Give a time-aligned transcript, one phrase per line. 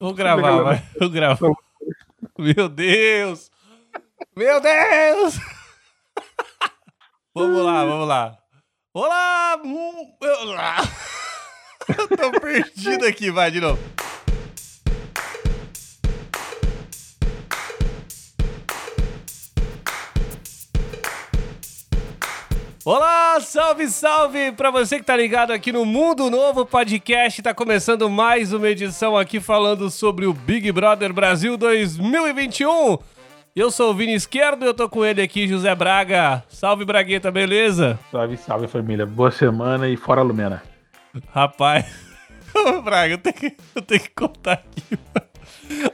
[0.00, 0.82] Vou gravar, vai.
[0.98, 1.52] Vou gravar.
[2.38, 3.50] Meu Deus!
[4.34, 5.34] Meu Deus!
[7.34, 8.38] vamos lá, vamos lá.
[8.94, 9.60] Olá!
[11.86, 13.78] Eu tô perdido aqui, vai de novo.
[22.82, 27.42] Olá, salve, salve para você que tá ligado aqui no Mundo Novo Podcast.
[27.42, 32.96] Tá começando mais uma edição aqui falando sobre o Big Brother Brasil 2021.
[33.54, 36.42] Eu sou o Vini Esquerdo e eu tô com ele aqui, José Braga.
[36.48, 37.98] Salve, Bragueta, beleza?
[38.10, 39.04] Salve, salve família.
[39.04, 40.62] Boa semana e fora Lumena.
[41.34, 41.84] Rapaz,
[42.82, 44.98] Braga, eu tenho que, eu tenho que contar aqui.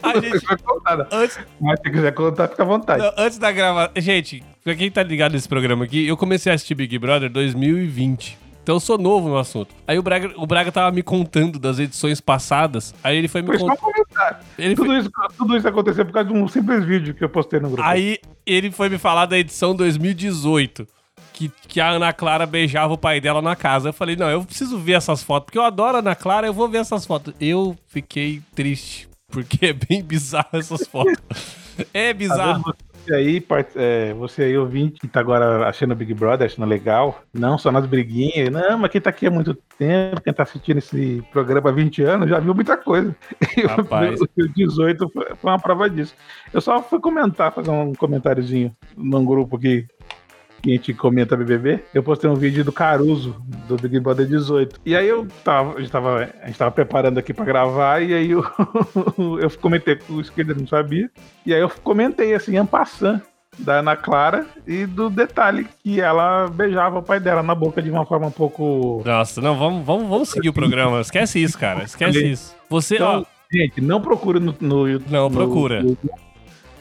[0.02, 3.02] A gente, Vai contar, antes, Mas se quiser contar, fica à vontade.
[3.02, 3.92] Não, antes da gravação.
[3.96, 8.36] Gente, pra quem tá ligado nesse programa aqui, eu comecei a assistir Big Brother 2020.
[8.64, 9.72] Então eu sou novo no assunto.
[9.86, 12.92] Aí o Braga, o Braga tava me contando das edições passadas.
[13.04, 13.78] Aí ele foi me Foi contando.
[13.78, 14.38] comentário.
[14.58, 17.28] Ele foi, Tudo isso, tudo isso aconteceu por causa de um simples vídeo que eu
[17.28, 17.84] postei no grupo.
[17.84, 20.84] aí ele foi me falar da edição 2018.
[21.32, 23.90] Que, que a Ana Clara beijava o pai dela na casa.
[23.90, 26.52] Eu falei, não, eu preciso ver essas fotos, porque eu adoro a Ana Clara, eu
[26.52, 27.34] vou ver essas fotos.
[27.40, 31.14] Eu fiquei triste, porque é bem bizarro essas fotos.
[31.92, 32.74] É Tá bizarro.
[33.06, 37.56] Você aí, é, você aí ouvinte que tá agora achando Big Brother, achando legal, não
[37.56, 41.22] só nas briguinhas, não, mas quem tá aqui há muito tempo, quem tá assistindo esse
[41.32, 43.14] programa há 20 anos, já viu muita coisa.
[43.56, 44.20] E o- Rapaz.
[44.20, 46.14] o 18 foi, foi uma prova disso.
[46.52, 49.86] Eu só fui comentar, fazer um comentáriozinho num grupo que,
[50.66, 51.80] que a gente comenta BBB.
[51.94, 53.36] Eu postei um vídeo do Caruso,
[53.68, 54.80] do Big Brother 18.
[54.84, 58.12] E aí eu tava, a gente tava, a gente tava preparando aqui pra gravar, e
[58.12, 58.44] aí eu,
[59.40, 61.08] eu comentei com o esquerdo, não sabia.
[61.44, 63.22] E aí eu comentei assim, en passant,
[63.56, 67.90] da Ana Clara e do detalhe que ela beijava o pai dela na boca de
[67.90, 69.02] uma forma um pouco.
[69.06, 71.00] Nossa, não, vamos, vamos, vamos seguir o programa.
[71.00, 71.84] Esquece isso, cara.
[71.84, 72.56] Esquece isso.
[72.68, 75.12] Você, ó, Então, gente, não procura no, no YouTube.
[75.12, 75.80] Não no procura.
[75.80, 76.18] Google.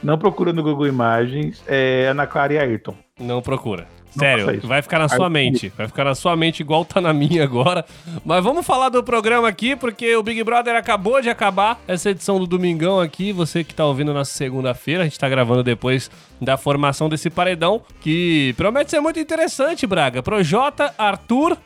[0.03, 3.04] não procura no Google Imagens é Ana Clara e Ayrton.
[3.19, 3.87] Não procura.
[4.13, 4.67] Não Sério, isso.
[4.67, 5.69] vai ficar na sua mente.
[5.75, 7.85] Vai ficar na sua mente igual tá na minha agora.
[8.25, 11.79] Mas vamos falar do programa aqui, porque o Big Brother acabou de acabar.
[11.87, 15.63] Essa edição do Domingão aqui, você que tá ouvindo na segunda-feira, a gente tá gravando
[15.63, 16.11] depois
[16.41, 20.21] da formação desse paredão, que promete ser muito interessante, Braga.
[20.21, 21.57] Projota, Arthur,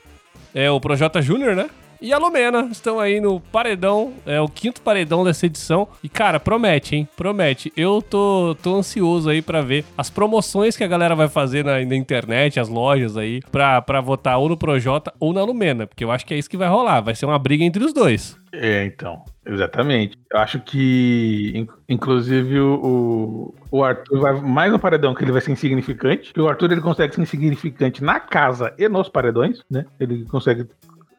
[0.53, 1.69] é o Projota Júnior, né?
[2.01, 5.87] E a Lumena estão aí no paredão, é o quinto paredão dessa edição.
[6.03, 7.07] E, cara, promete, hein?
[7.17, 7.73] Promete.
[7.75, 11.73] Eu tô, tô ansioso aí pra ver as promoções que a galera vai fazer na,
[11.83, 15.85] na internet, as lojas aí, pra, pra votar ou no Projota ou na Lumena.
[15.87, 17.01] Porque eu acho que é isso que vai rolar.
[17.01, 18.37] Vai ser uma briga entre os dois.
[18.53, 20.17] É, então, exatamente.
[20.31, 25.41] Eu acho que, in- inclusive, o, o Arthur vai mais no paredão que ele vai
[25.41, 26.31] ser insignificante.
[26.39, 29.85] O Arthur ele consegue ser insignificante na casa e nos paredões, né?
[29.99, 30.65] Ele consegue.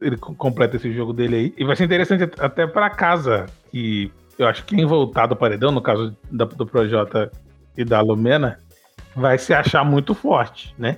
[0.01, 1.55] Ele co- completa esse jogo dele aí.
[1.59, 5.37] E vai ser interessante at- até pra casa, que eu acho que quem voltar do
[5.37, 7.31] paredão, no caso da- do Projota
[7.77, 8.59] e da Lumena,
[9.15, 10.97] vai se achar muito forte, né?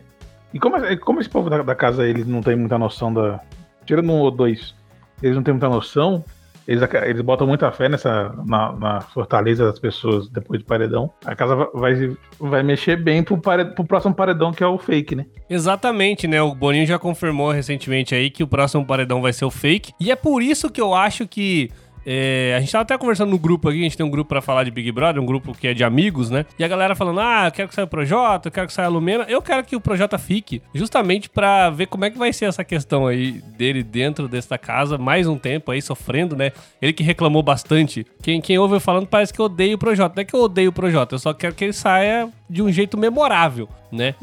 [0.55, 3.41] E como, como esse povo da, da casa eles não tem muita noção da.
[3.87, 4.75] Tirando um ou dois,
[5.23, 6.25] eles não têm muita noção.
[6.67, 11.11] Eles, eles botam muita fé nessa na, na fortaleza das pessoas depois do paredão.
[11.25, 15.17] A casa va- vai, vai mexer bem pro, pro próximo paredão, que é o fake,
[15.17, 15.27] né?
[15.51, 16.41] Exatamente, né?
[16.43, 19.93] O Boninho já confirmou recentemente aí que o próximo paredão vai ser o fake.
[20.01, 21.71] E é por isso que eu acho que.
[22.05, 24.41] É, a gente tava até conversando no grupo aqui, a gente tem um grupo pra
[24.41, 26.45] falar de Big Brother, um grupo que é de amigos, né?
[26.59, 28.87] E a galera falando: ah, eu quero que saia o Projota, eu quero que saia
[28.87, 29.25] a Lumena.
[29.29, 32.65] Eu quero que o Projota fique, justamente pra ver como é que vai ser essa
[32.65, 36.53] questão aí dele dentro desta casa, mais um tempo aí sofrendo, né?
[36.81, 38.07] Ele que reclamou bastante.
[38.23, 40.15] Quem, quem ouve eu falando parece que eu odeio o Projota.
[40.17, 42.71] Não é que eu odeio o Projota, eu só quero que ele saia de um
[42.71, 44.15] jeito memorável, né?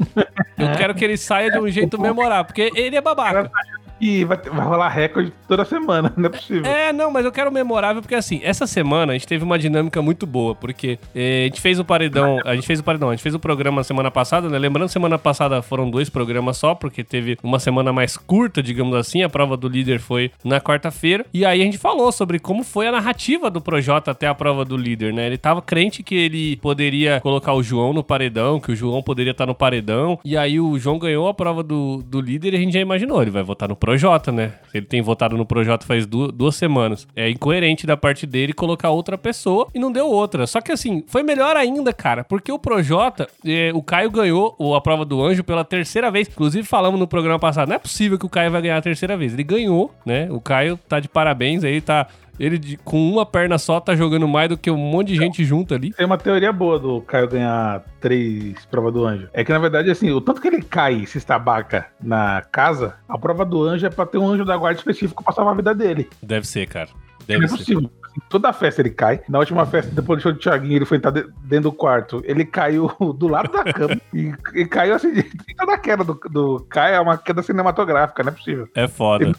[0.58, 3.50] Eu quero que ele saia de um jeito memorável, porque ele é babaca.
[4.00, 6.64] E vai, vai rolar recorde toda semana, não é possível.
[6.64, 10.00] É, não, mas eu quero memorável porque assim, essa semana a gente teve uma dinâmica
[10.00, 13.12] muito boa, porque eh, a gente fez o paredão, a gente fez o paredão, a
[13.12, 14.58] gente fez o programa semana passada, né?
[14.58, 19.22] Lembrando, semana passada foram dois programas só, porque teve uma semana mais curta, digamos assim,
[19.22, 22.86] a prova do líder foi na quarta-feira, e aí a gente falou sobre como foi
[22.86, 25.26] a narrativa do Projota até a prova do líder, né?
[25.26, 29.32] Ele tava crente que ele poderia colocar o João no paredão, que o João poderia
[29.32, 32.60] estar no paredão, e aí o João ganhou a prova do, do líder e a
[32.60, 33.89] gente já imaginou, ele vai votar no Projota,
[34.32, 34.52] né?
[34.72, 37.06] Ele tem votado no Projota faz du- duas semanas.
[37.16, 40.46] É incoerente da parte dele colocar outra pessoa e não deu outra.
[40.46, 44.80] Só que assim, foi melhor ainda, cara, porque o Projota, eh, o Caio ganhou a
[44.80, 46.28] prova do anjo pela terceira vez.
[46.28, 49.16] Inclusive, falamos no programa passado, não é possível que o Caio vai ganhar a terceira
[49.16, 49.32] vez.
[49.32, 50.28] Ele ganhou, né?
[50.30, 52.06] O Caio tá de parabéns aí, tá.
[52.40, 55.74] Ele com uma perna só tá jogando mais do que um monte de gente junto
[55.74, 55.92] ali.
[55.92, 59.28] Tem uma teoria boa do Caio ganhar três provas do anjo.
[59.34, 62.94] É que, na verdade, assim, o tanto que ele cai e se estabaca na casa,
[63.06, 65.56] a prova do anjo é pra ter um anjo da guarda específico pra salvar a
[65.58, 66.08] vida dele.
[66.22, 66.88] Deve ser, cara.
[66.94, 67.56] Não Deve é ser.
[67.58, 67.90] possível.
[68.04, 69.20] assim, toda festa ele cai.
[69.28, 72.22] Na última festa, depois do show do Thiaguinho, ele foi entrar dentro do quarto.
[72.24, 75.12] Ele caiu do lado da cama e, e, caiu assim,
[75.58, 78.66] toda a queda do, do Kai é uma queda cinematográfica, não é possível.
[78.74, 79.24] É foda.
[79.24, 79.34] Ele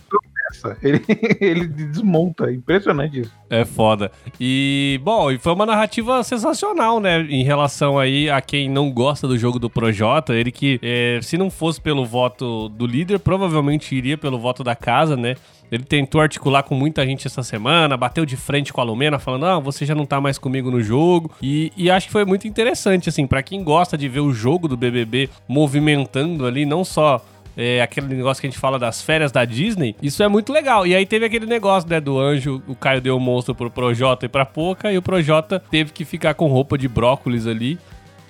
[0.81, 1.01] ele,
[1.39, 3.31] ele desmonta, é impressionante isso.
[3.49, 4.11] É foda.
[4.39, 7.21] E, bom, e foi uma narrativa sensacional, né?
[7.21, 10.33] Em relação aí a quem não gosta do jogo do Projota.
[10.33, 14.75] Ele que, é, se não fosse pelo voto do líder, provavelmente iria pelo voto da
[14.75, 15.35] casa, né?
[15.71, 19.45] Ele tentou articular com muita gente essa semana, bateu de frente com a Lumena, falando:
[19.45, 21.31] Ah, você já não tá mais comigo no jogo.
[21.41, 24.67] E, e acho que foi muito interessante, assim, para quem gosta de ver o jogo
[24.67, 27.23] do BBB movimentando ali, não só
[27.61, 30.87] é, aquele negócio que a gente fala das férias da Disney, isso é muito legal.
[30.87, 33.69] E aí teve aquele negócio, né, do anjo, o Caio deu o um monstro pro
[33.69, 37.77] Projota e pra Poca, e o Projota teve que ficar com roupa de brócolis ali.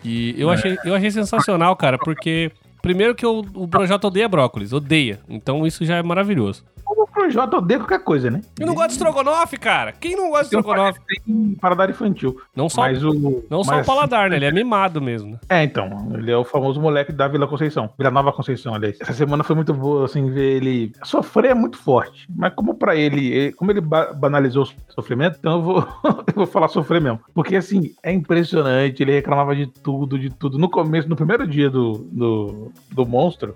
[0.04, 0.56] E eu, é.
[0.56, 2.52] achei, eu achei sensacional, cara, porque
[2.82, 5.20] primeiro que o, o Projota odeia brócolis, odeia.
[5.30, 6.66] Então isso já é maravilhoso.
[6.98, 8.42] O Projota odeia qualquer coisa, né?
[8.60, 9.94] Eu não gosto de estrogonofe, cara.
[9.94, 11.00] Quem não gosta de estrogonofe?
[11.08, 12.40] Tem paladar infantil.
[12.56, 14.36] Não só, mas o, não só o paladar, né?
[14.36, 15.40] Ele é mimado mesmo.
[15.50, 16.10] É, então.
[16.14, 17.90] Ele é o famoso moleque da Vila Conceição.
[17.98, 18.98] Vila Nova Conceição, aliás.
[19.00, 22.28] Essa semana foi muito boa, assim, ver ele sofrer é muito forte.
[22.36, 25.88] Mas como pra ele, como ele banalizou o sofrimento, então eu vou,
[26.28, 27.20] eu vou falar sofrer mesmo.
[27.34, 29.02] Porque, assim, é impressionante.
[29.02, 30.58] Ele reclamava de tudo, de tudo.
[30.58, 33.56] No começo, no primeiro dia do, do, do monstro,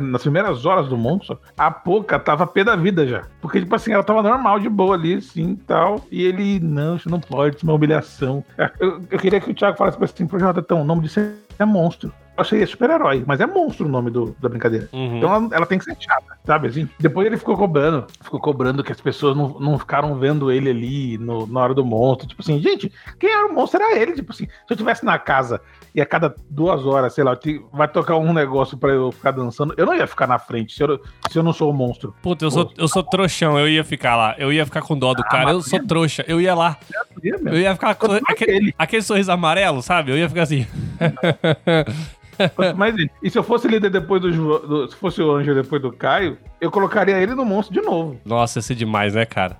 [0.00, 3.24] nas primeiras horas do monstro, a Poca tava pé da vida já.
[3.40, 6.04] Porque, tipo assim, ela tava normal, de boa ali, assim, tal.
[6.10, 8.44] E ele, não, isso não pode, isso é uma humilhação.
[8.78, 11.20] Eu, eu queria que o Thiago falasse assim, pro Jonathan, o nome disso
[11.58, 14.88] é monstro achei super-herói, mas é monstro o nome do, da brincadeira.
[14.92, 15.18] Uhum.
[15.18, 16.88] Então ela, ela, tem que ser chata, sabe assim?
[16.98, 21.18] Depois ele ficou cobrando, ficou cobrando que as pessoas não, não ficaram vendo ele ali
[21.18, 22.26] no, na hora do monstro.
[22.26, 24.12] Tipo assim, gente, quem era o monstro era ele.
[24.12, 25.60] Tipo assim, se eu estivesse na casa
[25.94, 27.38] e a cada duas horas, sei lá,
[27.72, 30.82] vai tocar um negócio pra eu ficar dançando, eu não ia ficar na frente se
[30.82, 32.14] eu, se eu não sou o monstro.
[32.22, 34.34] Puta, eu sou, eu sou trouxão, eu ia ficar lá.
[34.38, 35.50] Eu ia ficar com dó do ah, cara.
[35.50, 36.76] Eu sou trouxa, eu ia lá.
[37.22, 40.12] Eu ia ficar com aquele, aquele sorriso amarelo, sabe?
[40.12, 40.66] Eu ia ficar assim.
[42.76, 45.92] Mas e se eu fosse líder depois do, do, Se fosse o anjo depois do
[45.92, 48.18] Caio, eu colocaria ele no monstro de novo.
[48.24, 49.56] Nossa, ia ser demais, né, cara?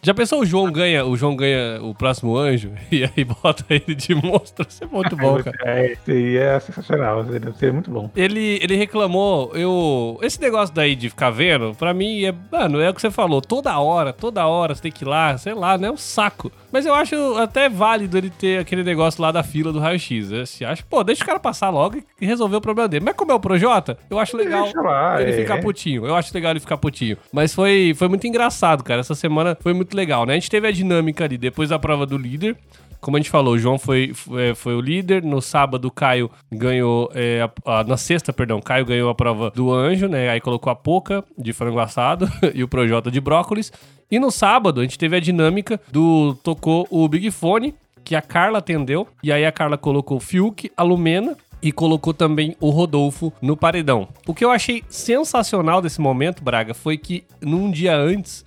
[0.00, 3.94] Já pensou o João ganha, o João ganha o próximo anjo e aí bota ele
[3.94, 4.66] de monstro?
[4.68, 5.56] Isso é muito bom, cara.
[5.64, 7.24] É, isso aí é sensacional,
[7.58, 8.10] seria muito bom.
[8.14, 10.18] Ele, ele reclamou, eu.
[10.22, 12.34] Esse negócio daí de ficar vendo, pra mim é.
[12.52, 15.36] Mano, é o que você falou, toda hora, toda hora você tem que ir lá,
[15.36, 15.88] sei lá, né?
[15.88, 16.52] É um saco.
[16.76, 20.60] Mas eu acho até válido ele ter aquele negócio lá da fila do raio-x.
[20.60, 23.02] Eu acho, pô, deixa o cara passar logo e resolver o problema dele.
[23.02, 25.36] Mas como é o Projota, eu acho legal lá, ele é.
[25.36, 26.04] ficar putinho.
[26.04, 27.16] Eu acho legal ele ficar putinho.
[27.32, 29.00] Mas foi, foi muito engraçado, cara.
[29.00, 30.34] Essa semana foi muito legal, né?
[30.34, 32.58] A gente teve a dinâmica ali depois da prova do líder.
[33.06, 35.22] Como a gente falou, o João foi, foi, foi, o líder.
[35.22, 37.08] No sábado, o Caio ganhou.
[37.14, 40.28] É, a, a, na sexta, perdão, Caio ganhou a prova do anjo, né?
[40.28, 43.72] Aí colocou a Poca de frango assado e o Projota de brócolis.
[44.10, 46.36] E no sábado, a gente teve a dinâmica do.
[46.42, 49.06] Tocou o Big Fone, que a Carla atendeu.
[49.22, 53.56] E aí a Carla colocou o Fiuk, a Lumena e colocou também o Rodolfo no
[53.56, 54.08] paredão.
[54.26, 58.44] O que eu achei sensacional desse momento, Braga, foi que num dia antes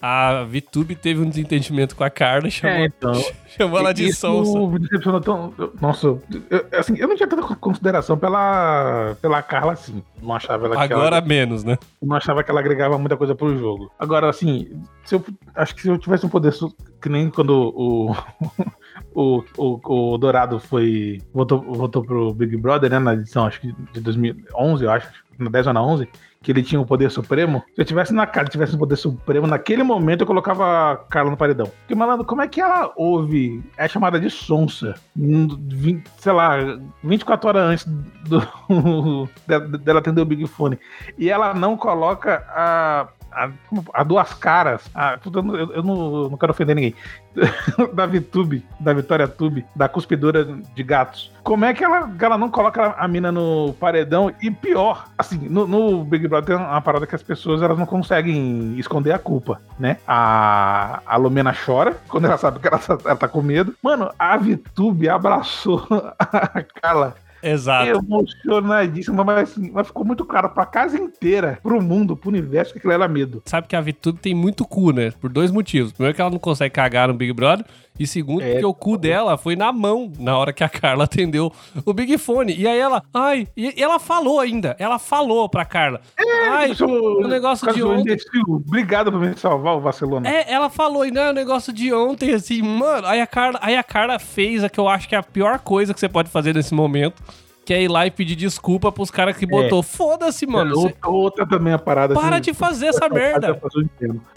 [0.00, 3.12] a VTube teve um desentendimento com a Carla e chamou, é, então,
[3.46, 4.58] chamou ela de Sonsa.
[4.58, 5.52] Me decepcionou tão.
[5.78, 10.02] Nossa, eu, assim, eu não tinha tanta consideração pela, pela Carla assim.
[10.22, 11.76] Não achava ela Agora ela, menos, né?
[12.02, 13.92] Não achava que ela agregava muita coisa pro jogo.
[13.98, 15.24] Agora, assim, se eu,
[15.54, 16.54] acho que se eu tivesse um poder
[17.02, 18.16] que nem quando o.
[19.14, 21.20] o, o, o Dourado foi.
[21.34, 22.98] Voltou, voltou pro Big Brother, né?
[22.98, 25.10] Na edição, acho que de 2011, eu acho.
[25.38, 26.08] Na 10 ou na 11
[26.42, 29.46] que ele tinha o poder supremo, se eu tivesse na cara, tivesse o poder supremo,
[29.46, 31.66] naquele momento eu colocava a Carla no paredão.
[31.66, 33.62] Porque, malandro, como é que ela ouve?
[33.76, 34.94] É chamada de sonsa.
[35.14, 36.56] 20, sei lá,
[37.04, 37.84] 24 horas antes
[38.26, 39.28] do,
[39.84, 40.78] dela atender o Big Fone.
[41.18, 43.50] E ela não coloca a a,
[43.94, 44.82] a, duas caras.
[44.94, 46.94] A, eu, eu não, não, quero ofender ninguém.
[47.94, 51.32] da VTube, da Vitória Tube, da cuspidora de gatos.
[51.42, 54.32] Como é que ela, ela não coloca a mina no paredão?
[54.42, 57.86] E pior, assim, no, no, Big Brother tem uma parada que as pessoas elas não
[57.86, 59.96] conseguem esconder a culpa, né?
[60.06, 63.74] A, a Lumena chora quando ela sabe que ela, ela tá com medo.
[63.82, 65.86] Mano, a VTube abraçou
[66.18, 67.90] a Carla Exato.
[67.90, 72.78] Emocionadíssimo, mas, assim, mas ficou muito claro pra casa inteira, pro mundo, pro universo, que
[72.78, 73.42] aquilo era medo.
[73.46, 75.12] Sabe que a VTube tem muito cu, né?
[75.20, 75.92] Por dois motivos.
[75.92, 77.64] Primeiro que ela não consegue cagar no Big Brother.
[78.00, 78.52] E segundo, é.
[78.52, 81.52] porque o cu dela foi na mão na hora que a Carla atendeu
[81.84, 82.56] o Big Fone.
[82.56, 86.00] E aí ela, ai, e ela falou ainda, ela falou pra Carla.
[86.18, 88.16] É, ai, o negócio de ontem.
[88.48, 90.26] Obrigado por me salvar, o vacilona.
[90.26, 93.06] É, ela falou ainda o negócio de ontem, assim, mano.
[93.06, 95.58] Aí a Carla, aí a Carla fez a que eu acho que é a pior
[95.58, 97.22] coisa que você pode fazer nesse momento
[97.70, 99.80] quer ir lá e pedir desculpa pros caras que botou.
[99.80, 100.74] Foda-se, mano.
[100.74, 103.60] Você- Outra, outra também a parada Para assim, de fazer essa merda.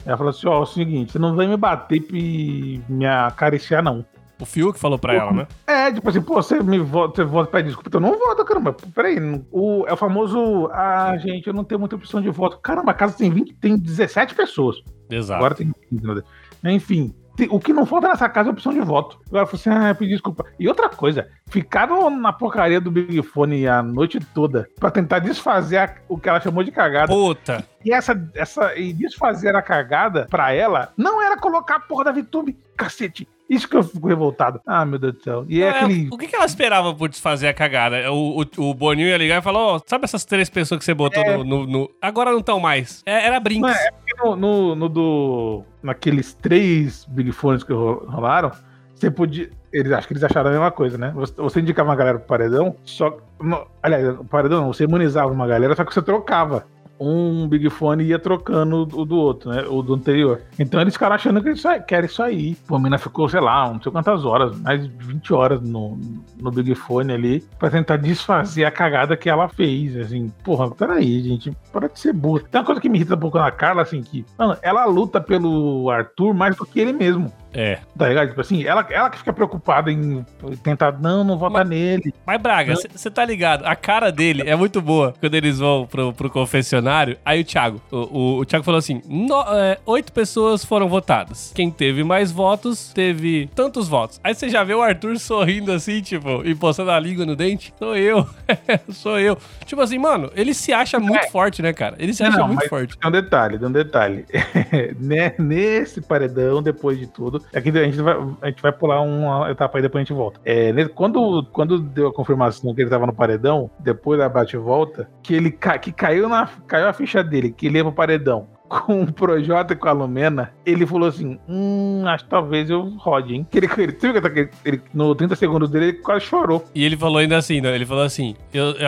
[0.06, 3.82] Ela falou assim, ó, é o seguinte, você não vai me bater e me acariciar,
[3.82, 4.06] não.
[4.40, 5.48] O Fiuk falou pra ela, né?
[5.66, 8.76] É, tipo assim, pô, você me vota, você vota pede desculpa, então não vota, caramba.
[8.94, 9.18] Peraí,
[9.52, 12.60] o, é o famoso, ah, gente, eu não tenho muita opção de voto.
[12.60, 14.76] Caramba, a casa tem 20, tem 17 pessoas.
[15.10, 15.38] Exato.
[15.38, 16.24] Agora tem 15,
[16.62, 16.74] né?
[16.74, 17.16] Enfim,
[17.50, 19.20] o que não falta nessa casa é opção de voto.
[19.28, 20.46] Agora falou assim, ah, pedi desculpa.
[20.60, 25.78] E outra coisa, ficaram na porcaria do Big Fone a noite toda pra tentar desfazer
[25.78, 27.08] a- o que ela chamou de cagada.
[27.12, 27.64] Puta.
[27.84, 32.12] E essa, essa e desfazer a cagada pra ela não era colocar a porra da
[32.12, 33.28] VTube, cacete.
[33.54, 34.60] Isso que eu fico revoltado.
[34.66, 35.46] Ah, meu Deus do céu.
[35.48, 36.10] E é, É, aquele.
[36.12, 38.12] O que, que ela esperava por desfazer a cagada?
[38.12, 40.94] O, o, o Boninho ia ligar e falou: Ó, sabe essas três pessoas que você
[40.94, 41.38] botou É.
[41.38, 43.02] no, no- no- Agora não estão mais.
[43.06, 43.62] É, era Brinks.
[43.62, 45.64] Não, é porque no, no, no do.
[45.82, 48.52] Naqueles três Big Fones que ro- rolaram,
[48.96, 49.50] você podia.
[49.72, 51.12] Eles acho que eles acharam a mesma coisa, né?
[51.16, 53.18] Você, você indicava uma galera pro paredão, só.
[53.42, 56.66] no- aliás, o paredão não, você imunizava uma galera, só que você trocava.
[57.00, 59.64] Um Big Fone ia trocando o do outro, né?
[59.68, 60.42] O do anterior.
[60.58, 62.56] Então eles ficaram achando que, isso, aí- que era isso aí.
[62.68, 65.98] Pô, a mina ficou, sei lá, não sei quantas horas, mais de 20 horas no,
[66.40, 69.98] no Big Fone ali, pra tentar desfazer a cagada que ela fez.
[69.98, 72.42] Assim, porra, peraí, gente, para de ser burra.
[72.50, 75.20] Tem uma coisa que me irrita um pouco na Carla, assim, que, mano, ela luta
[75.20, 77.32] pelo Arthur mais do que ele mesmo.
[77.54, 77.80] É.
[77.98, 78.30] Tá ligado?
[78.30, 80.26] Tipo assim, ela, ela que fica preocupada em
[80.64, 82.14] tentar, não, não votar nele.
[82.26, 83.66] Mas, Braga, você tá ligado?
[83.66, 87.18] A cara dele é muito boa quando eles vão pro, pro confessionário.
[87.26, 91.52] Aí o Thiago, o, o, o Thiago falou assim: "No- é, oito pessoas foram votadas.
[91.56, 94.20] Quem teve mais votos teve tantos votos.
[94.24, 97.74] Aí você já vê o Arthur sorrindo assim, tipo, e postando a língua no dente.
[97.78, 98.28] Sou eu,
[98.92, 99.38] sou eu.
[99.66, 101.30] Tipo assim, mano, ele se acha muito É.
[101.30, 101.96] forte, né, cara?
[102.00, 102.98] Ele se acha Não, muito mas forte.
[102.98, 104.26] Tem um detalhe, tem um detalhe.
[105.00, 109.50] Né, Nesse paredão, depois de tudo, aqui a gente vai, a gente vai pular uma
[109.52, 110.40] etapa aí, depois a gente volta.
[110.46, 115.34] É, quando, quando deu a confirmação que ele tava no paredão, depois da bate-volta, que
[115.34, 119.04] ele ca- que caiu, na, caiu a ficha dele, que ele ia pro paredão com
[119.04, 123.36] o Projota e com a Lumena, ele falou assim: Hum, acho que talvez eu rode,
[123.36, 123.46] hein?
[123.52, 126.64] Que ele, ele, que ele- no 30 segundos dele, ele quase chorou.
[126.74, 127.76] E ele falou ainda assim, né?
[127.76, 128.36] Ele falou assim: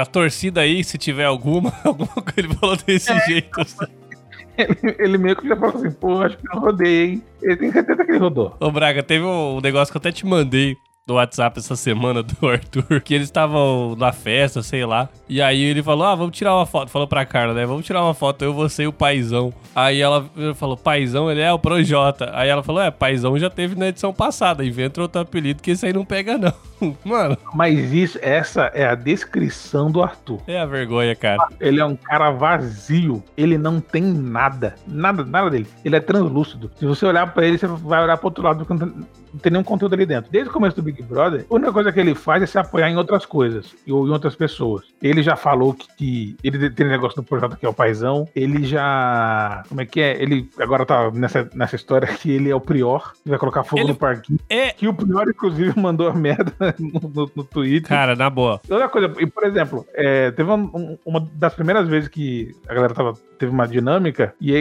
[0.01, 3.19] a torcida aí, se tiver alguma, alguma coisa, ele falou desse É.
[3.27, 3.61] jeito.
[3.61, 3.85] Assim.
[4.99, 7.23] Ele, meio que já falou assim: Pô, acho que eu rodei, hein?
[7.41, 8.55] Ele tem certeza que ele rodou.
[8.59, 12.35] Ô, Braga, teve um negócio que eu até te mandei no WhatsApp essa semana do
[12.49, 15.07] Arthur, que eles estavam na festa, sei lá.
[15.29, 16.89] E aí ele falou: Ah, vamos tirar uma foto.
[16.89, 17.65] Falou pra Carla, né?
[17.65, 19.53] Vamos tirar uma foto, eu, você e o Paizão.
[19.75, 22.31] Aí ela falou: Paizão, ele é o Projota.
[22.33, 24.65] Aí ela falou: É, Paizão já teve na edição passada.
[24.65, 26.53] Inventa outro apelido que esse aí não pega, não.
[27.05, 30.41] Mano, Mas isso, essa é a descrição do Arthur.
[30.47, 31.47] é a vergonha, cara.
[31.59, 33.23] Ele é um cara vazio.
[33.37, 34.75] Ele não tem nada.
[34.87, 35.67] Nada, nada dele.
[35.85, 36.71] Ele é translúcido.
[36.75, 39.05] Se você olhar pra ele, você vai olhar pro outro lado, tem-
[39.35, 40.31] não tem nenhum conteúdo ali dentro.
[40.31, 42.89] Desde o começo do Big Brother, a única coisa que ele faz é se apoiar
[42.89, 44.83] em outras coisas ou em outras pessoas.
[45.01, 48.27] Ele já falou que, que ele tem negócio do projeto que é o paizão.
[48.35, 49.63] Ele já.
[49.67, 50.21] Como é que é?
[50.21, 53.13] Ele agora tá nessa, nessa história que ele é o prior.
[53.23, 54.39] Que vai colocar fogo Ele- no parquinho.
[54.49, 54.71] É.
[54.71, 57.89] Que o prior, inclusive, mandou a merda no, no, no Twitter.
[57.89, 58.61] Cara, na boa.
[58.69, 62.73] Outra coisa, e, por exemplo, é, teve um- um- uma das primeiras vezes que a
[62.73, 64.53] galera tava, teve uma dinâmica e,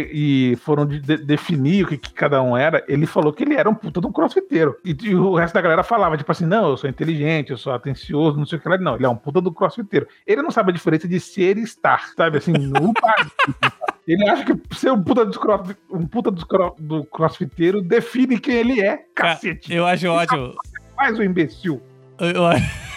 [0.52, 3.54] e foram de- de- definir o que, que cada um era, ele falou que ele
[3.54, 4.63] era um puta de um crossfiteiro.
[4.84, 7.72] E, e o resto da galera falava, tipo assim, não, eu sou inteligente, eu sou
[7.72, 8.78] atencioso, não sei o que lá.
[8.78, 10.06] Não, ele é um puta do crossfiteiro.
[10.26, 12.38] Ele não sabe a diferença de ser e estar, sabe?
[12.38, 12.92] Assim, no
[14.06, 18.38] Ele acha que ser um puta, dos cross, um puta dos cro- do crossfiteiro define
[18.38, 19.72] quem ele é, cacete.
[19.74, 20.54] eu acho ótimo.
[20.94, 21.80] Faz o imbecil.
[22.20, 22.84] Eu- eu acho-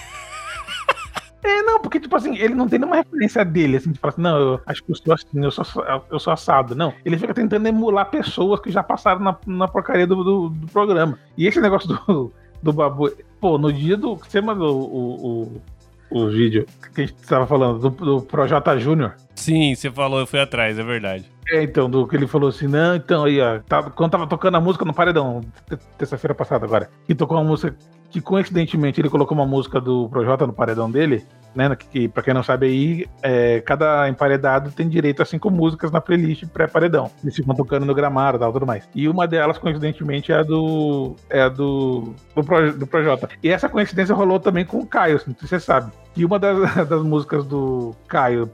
[1.44, 4.38] É, não, porque, tipo assim, ele não tem nenhuma referência dele, assim, falar assim, não,
[4.38, 5.66] eu acho que eu sou assim, eu sou,
[6.12, 6.76] eu sou assado.
[6.76, 10.68] Não, ele fica tentando emular pessoas que já passaram na, na porcaria do, do, do
[10.68, 11.18] programa.
[11.38, 14.16] E esse negócio do, do Babu, pô, no dia do.
[14.16, 15.62] Você mandou o, o, o
[16.12, 19.16] vídeo que a gente tava falando, do, do Projota Júnior.
[19.36, 21.26] Sim, você falou, eu fui atrás, é verdade.
[21.50, 24.56] É, então, do que ele falou assim, não, então, aí, ó, tá- quando tava tocando
[24.56, 27.76] a música no Paredão, te- terça-feira passada agora, que tocou uma música
[28.10, 31.26] que coincidentemente ele colocou uma música do Projota no paredão dele,
[31.58, 35.90] né, que, pra quem não sabe aí, é, cada emparedado tem direito a cinco músicas
[35.92, 38.88] na playlist pré-paredão, eles ficam tocando no gramado e tal, tudo mais.
[38.94, 43.28] E uma delas, coincidentemente, é a do, é a do, do, Pro- do Projota.
[43.42, 45.92] E essa coincidência rolou também com o Caio, não sei se você sabe.
[46.16, 48.50] E uma das, das músicas do Caio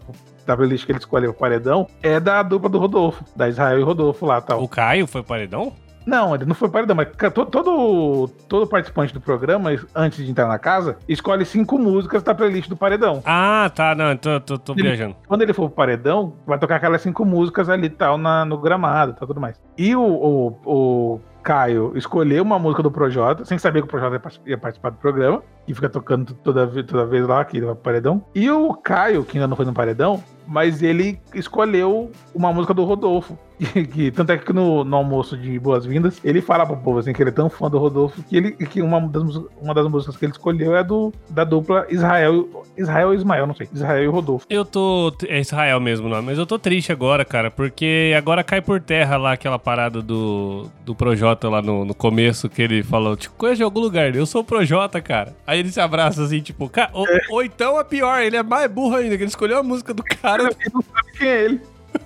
[0.46, 3.84] da playlist que ele escolheu o paredão é da dupla do Rodolfo, da Israel e
[3.84, 4.62] Rodolfo lá tal.
[4.64, 5.74] O Caio foi paredão?
[6.06, 10.60] Não, ele não foi paredão, mas todo, todo participante do programa, antes de entrar na
[10.60, 13.22] casa, escolhe cinco músicas da playlist do paredão.
[13.26, 15.16] Ah, tá, não, tô, tô, tô Ele- viajando.
[15.28, 19.12] Quando ele for pro paredão, vai tocar aquelas cinco músicas ali tal na, no gramado
[19.12, 19.60] e tal, tudo mais.
[19.78, 24.22] E o, o, o Caio escolher uma música do Projota, sem saber que o Projota
[24.46, 28.24] ia participar do programa, e fica tocando toda, toda vez lá, aqui no paredão.
[28.36, 32.84] E o Caio, que ainda não foi no paredão, mas ele escolheu uma música do
[32.84, 33.38] Rodolfo.
[33.94, 37.22] Que, tanto é que no, no almoço de boas-vindas, ele fala pro povo assim que
[37.22, 40.26] ele é tão fã do Rodolfo que, ele, que uma, das, uma das músicas que
[40.26, 42.64] ele escolheu é do, da dupla Israel.
[42.76, 43.68] Israel ou Ismael, não sei.
[43.74, 44.46] Israel e Rodolfo.
[44.50, 45.14] Eu tô.
[45.28, 48.82] É Israel mesmo o nome, mas eu tô triste agora, cara, porque agora cai por
[48.82, 53.36] terra lá aquela parada do, do Projota lá no, no começo, que ele falou, tipo,
[53.36, 55.36] coisa de algum lugar, eu sou o Projota, cara.
[55.46, 57.20] Aí ele se abraça assim, tipo, ou, é.
[57.30, 60.04] ou então é pior, ele é mais burro ainda, que ele escolheu a música do
[60.04, 60.33] cara.
[60.42, 61.62] Ele não sabe quem é ele.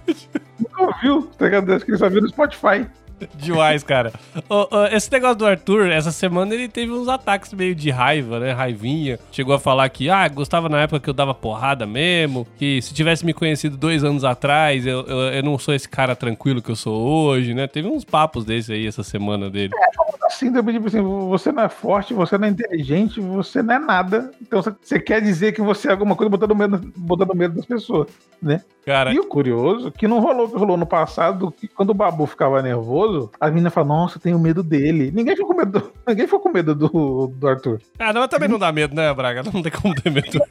[0.59, 1.73] Nunca ouviu, tá ligado?
[1.73, 2.87] Acho que ele só viu no Spotify.
[3.35, 4.13] Demais, cara.
[4.91, 8.51] esse negócio do Arthur, essa semana ele teve uns ataques meio de raiva, né?
[8.51, 9.19] Raivinha.
[9.31, 12.47] Chegou a falar que, ah, gostava na época que eu dava porrada mesmo.
[12.57, 16.15] Que se tivesse me conhecido dois anos atrás, eu, eu, eu não sou esse cara
[16.15, 17.67] tranquilo que eu sou hoje, né?
[17.67, 19.73] Teve uns papos desses aí essa semana dele.
[19.75, 23.79] É, assim, tipo assim, você não é forte, você não é inteligente, você não é
[23.79, 24.31] nada.
[24.41, 28.07] Então você quer dizer que você é alguma coisa botando medo, botando medo das pessoas,
[28.41, 28.61] né?
[28.85, 29.13] Cara...
[29.13, 32.61] E o curioso, que não rolou que rolou no passado, que quando o Babu ficava
[32.61, 33.06] nervoso,
[33.39, 35.11] a menina fala, nossa, tenho medo dele.
[35.13, 37.81] Ninguém ficou com medo, do, ninguém ficou com medo do, do Arthur.
[37.99, 39.43] Ah, não, também não dá medo, né, Braga?
[39.43, 40.27] Não tem como ter medo.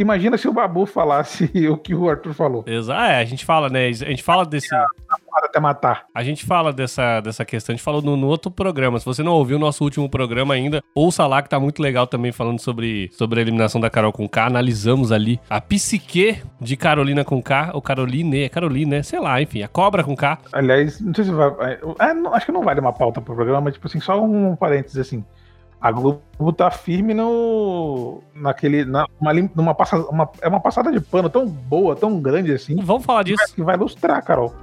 [0.00, 2.64] Imagina se o Babu falasse o que o Arthur falou.
[2.66, 3.86] Exato, é, a gente fala, né?
[3.88, 4.68] A gente fala desse
[5.44, 6.06] até matar.
[6.14, 8.98] A gente fala dessa, dessa questão, a gente falou no, no, outro programa.
[8.98, 12.06] Se você não ouviu o nosso último programa ainda, ouça lá que tá muito legal
[12.06, 14.46] também falando sobre, sobre a eliminação da Carol com K.
[14.46, 19.02] Analisamos ali a psique de Carolina com K, ou Caroline, é Caroline, né?
[19.02, 20.38] Sei lá, enfim, a cobra com K.
[20.52, 21.78] Aliás, não sei se vai.
[21.98, 24.56] É, não, acho que não vale uma pauta pro programa, mas tipo assim, só um
[24.56, 25.24] parênteses assim.
[25.80, 28.22] A Globo tá firme no.
[28.34, 28.84] naquele.
[28.84, 32.76] Na, uma, numa passada, uma, é uma passada de pano tão boa, tão grande assim.
[32.82, 33.54] Vamos falar disso.
[33.54, 34.54] Que vai ilustrar, Carol.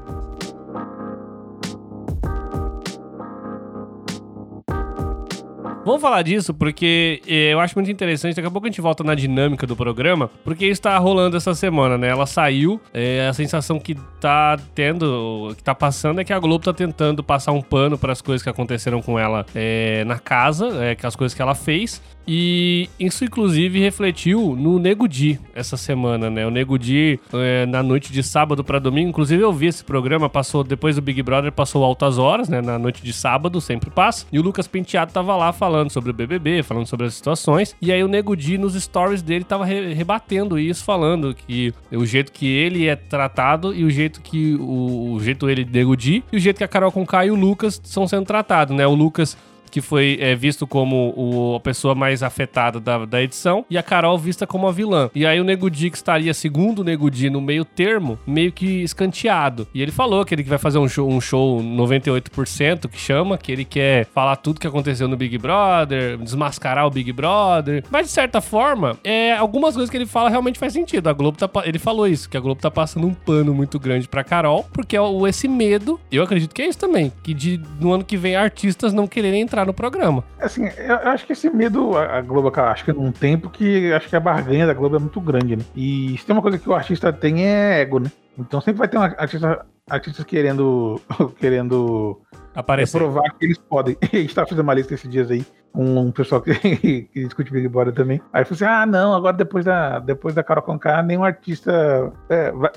[5.87, 8.35] Vamos falar disso porque eh, eu acho muito interessante.
[8.35, 11.55] Daqui a pouco a gente volta na dinâmica do programa, porque isso tá rolando essa
[11.55, 12.09] semana, né?
[12.09, 16.65] Ela saiu, é, a sensação que tá tendo, que tá passando é que a Globo
[16.65, 20.83] tá tentando passar um pano para as coisas que aconteceram com ela é, na casa,
[20.83, 22.01] é, que as coisas que ela fez.
[22.27, 26.45] E isso, inclusive, refletiu no Nego Di essa semana, né?
[26.45, 30.29] O Nego Di, é, na noite de sábado para domingo, inclusive eu vi esse programa,
[30.29, 32.61] passou depois do Big Brother, passou altas horas, né?
[32.61, 34.25] Na noite de sábado, sempre passa.
[34.31, 37.75] E o Lucas Penteado tava lá falando sobre o BBB, falando sobre as situações.
[37.81, 42.05] E aí o Nego Di, nos stories dele, tava re rebatendo isso, falando que o
[42.05, 46.23] jeito que ele é tratado e o jeito que o, o jeito ele, Nego Di,
[46.31, 48.85] e o jeito que a Carol Conká e o Lucas são sendo tratados, né?
[48.85, 49.37] O Lucas
[49.69, 53.83] que foi é, visto como o, a pessoa mais afetada da, da edição, e a
[53.83, 55.09] Carol vista como a vilã.
[55.13, 58.51] E aí o Nego Di, que estaria segundo o Nego Di no meio termo, meio
[58.51, 59.67] que escanteado.
[59.73, 63.51] E ele falou que ele vai fazer um show, um show 98%, que chama, que
[63.51, 67.83] ele quer falar tudo que aconteceu no Big Brother, desmascarar o Big Brother.
[67.89, 71.07] Mas de certa forma, é, algumas coisas que ele fala realmente faz sentido.
[71.07, 74.07] A Globo tá, ele falou isso, que a Globo tá passando um pano muito grande
[74.07, 77.93] pra Carol, porque é esse medo, eu acredito que é isso também, que de, no
[77.93, 80.23] ano que vem artistas não quererem entrar entrar no programa.
[80.39, 84.15] Assim, eu acho que esse medo, a Globo, acho que num tempo que acho que
[84.15, 85.63] a barganha da Globo é muito grande, né?
[85.75, 88.11] E se tem uma coisa que o artista tem é ego, né?
[88.37, 91.01] Então sempre vai ter um artista, artistas querendo,
[91.39, 92.21] querendo
[92.53, 92.99] Aparecer.
[92.99, 93.97] provar que eles podem.
[94.13, 95.43] A gente tá fazendo uma lista esses dias aí
[95.73, 98.21] com um pessoal que, que discute Big Brother também.
[98.31, 102.51] Aí falou assim: ah, não, agora depois da, depois da Carol Conká, nenhum artista é,
[102.51, 102.71] vai,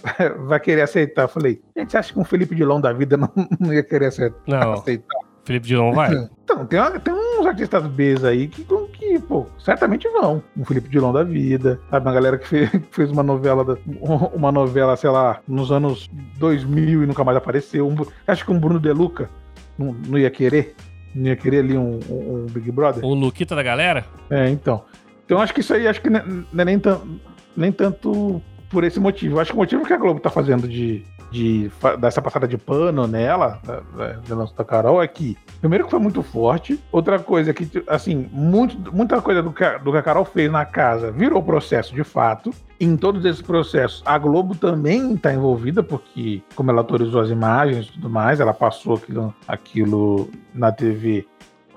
[0.46, 1.22] vai, querer aceitar.
[1.22, 4.06] Eu falei, gente, você acha que um Felipe Dilon da vida não, não ia querer
[4.06, 4.38] aceitar?
[4.46, 4.72] Não.
[4.72, 5.19] aceitar?
[5.44, 6.10] Felipe Dilon vai?
[6.50, 10.42] Então, tem, uma, tem uns artistas B aí que, que, pô, certamente vão.
[10.56, 12.04] Um Felipe Dilon da vida, sabe?
[12.04, 13.76] Uma galera que fez, fez uma novela, da,
[14.34, 17.86] uma novela, sei lá, nos anos 2000 e nunca mais apareceu.
[17.86, 17.94] Um,
[18.26, 19.30] acho que um Bruno De Luca
[19.78, 20.74] não, não ia querer.
[21.14, 23.04] Não ia querer ali um, um, um Big Brother.
[23.04, 24.04] O Luquita da galera?
[24.28, 24.82] É, então.
[25.24, 26.82] Então acho que isso aí, acho que não é nem,
[27.56, 29.40] nem tanto por esse motivo.
[29.40, 33.06] Acho que o motivo que a Globo tá fazendo de, de dessa passada de pano
[33.06, 33.80] nela, da,
[34.12, 38.94] da, da Carol, é que, primeiro que foi muito forte, outra coisa que, assim, muito,
[38.94, 42.52] muita coisa do que, do que a Carol fez na casa virou processo de fato.
[42.78, 47.86] Em todos esses processos, a Globo também está envolvida, porque, como ela autorizou as imagens
[47.86, 51.26] e tudo mais, ela passou aquilo, aquilo na TV,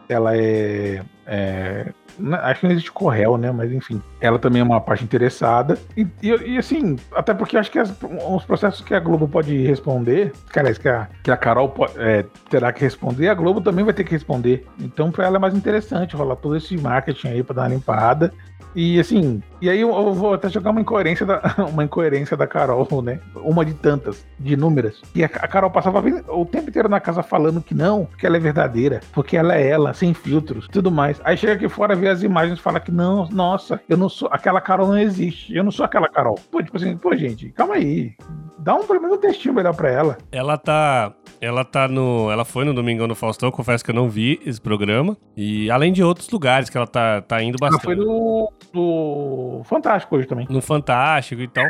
[0.08, 1.93] ela é, é
[2.41, 3.52] Acho que não existe Correio, né?
[3.52, 5.78] Mas enfim, ela também é uma parte interessada.
[5.95, 7.93] E, e, e assim, até porque acho que as,
[8.30, 12.26] os processos que a Globo pode responder, cara, que a, que a Carol pode, é,
[12.49, 14.65] terá que responder, a Globo também vai ter que responder.
[14.80, 18.34] Então, para ela é mais interessante rolar todo esse marketing aí para dar uma limpada
[18.75, 22.88] E assim, e aí eu, vou até jogar uma incoerência da, uma incoerência da Carol,
[23.01, 23.19] né?
[23.36, 25.01] Uma de tantas, de inúmeras.
[25.15, 28.38] E a, a Carol passava o tempo inteiro na casa falando que não, que ela
[28.38, 31.21] é verdadeira, porque ela é ela, sem filtros, tudo mais.
[31.23, 34.27] Aí chega aqui fora, vê as imagens e fala que não, nossa, eu não sou,
[34.31, 36.39] aquela Carol não existe, eu não sou aquela Carol.
[36.51, 38.13] Pô, tipo assim, pô, gente, calma aí.
[38.59, 40.17] Dá um, pelo menos um textinho melhor pra ela.
[40.31, 42.31] Ela tá ela tá no.
[42.31, 45.17] Ela foi no Domingão do Faustão, confesso que eu não vi esse programa.
[45.36, 47.86] E além de outros lugares que ela tá, tá indo bastante.
[47.86, 50.45] Ela foi no, no Fantástico hoje também.
[50.49, 51.65] No Fantástico e tal.
[51.65, 51.69] É,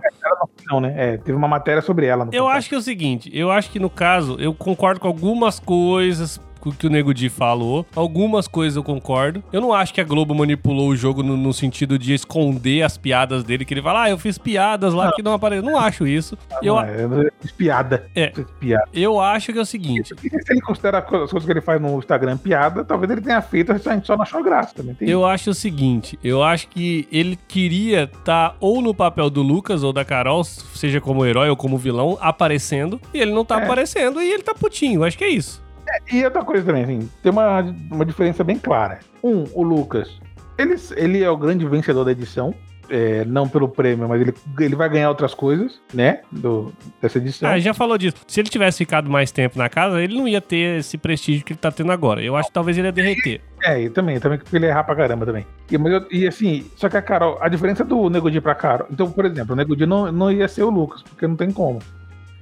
[0.69, 0.93] não, né?
[0.95, 2.23] É, teve uma matéria sobre ela.
[2.31, 2.57] eu Fantástico.
[2.57, 6.39] acho que é o seguinte: eu acho que no caso, eu concordo com algumas coisas
[6.63, 7.85] com o que o Nego Di falou.
[7.93, 9.43] Algumas coisas eu concordo.
[9.51, 12.97] Eu não acho que a Globo manipulou o jogo no, no sentido de esconder as
[12.97, 15.11] piadas dele, que ele fala, ah, eu fiz piadas lá não.
[15.11, 15.63] que não apareceu.
[15.63, 16.37] Não acho isso.
[16.49, 16.75] Ah, eu,
[17.09, 18.05] não, eu fiz piada.
[18.15, 18.31] É.
[18.33, 18.87] Fiz piada.
[18.93, 20.13] Eu acho que é o seguinte.
[20.17, 23.73] Se ele considera as coisas que ele faz no Instagram piada, talvez ele tenha feito,
[23.73, 24.95] a gente só não achou graça também.
[24.95, 25.27] Tem eu isso.
[25.27, 29.83] acho o seguinte, eu acho que ele queria estar tá ou no papel do Lucas
[29.83, 33.63] ou da Carol, seja como herói ou como vilão, aparecendo, e ele não tá é.
[33.63, 35.03] aparecendo e ele tá putinho.
[35.03, 35.62] Acho que é isso.
[36.11, 38.99] E outra coisa também, assim, tem uma, uma diferença bem clara.
[39.23, 40.19] Um, o Lucas,
[40.57, 42.53] ele, ele é o grande vencedor da edição.
[42.89, 46.19] É, não pelo prêmio, mas ele, ele vai ganhar outras coisas, né?
[46.29, 47.49] Do, dessa edição.
[47.49, 48.17] Ah, já falou disso.
[48.27, 51.53] Se ele tivesse ficado mais tempo na casa, ele não ia ter esse prestígio que
[51.53, 52.21] ele tá tendo agora.
[52.21, 53.41] Eu acho que talvez ele ia derreter.
[53.63, 55.47] É, e também, também porque ele errar pra caramba também.
[55.71, 58.85] E, mas, e assim, só que a Carol, a diferença do Nego Di pra Carol.
[58.91, 61.51] Então, por exemplo, o Nego Di não, não ia ser o Lucas, porque não tem
[61.51, 61.79] como,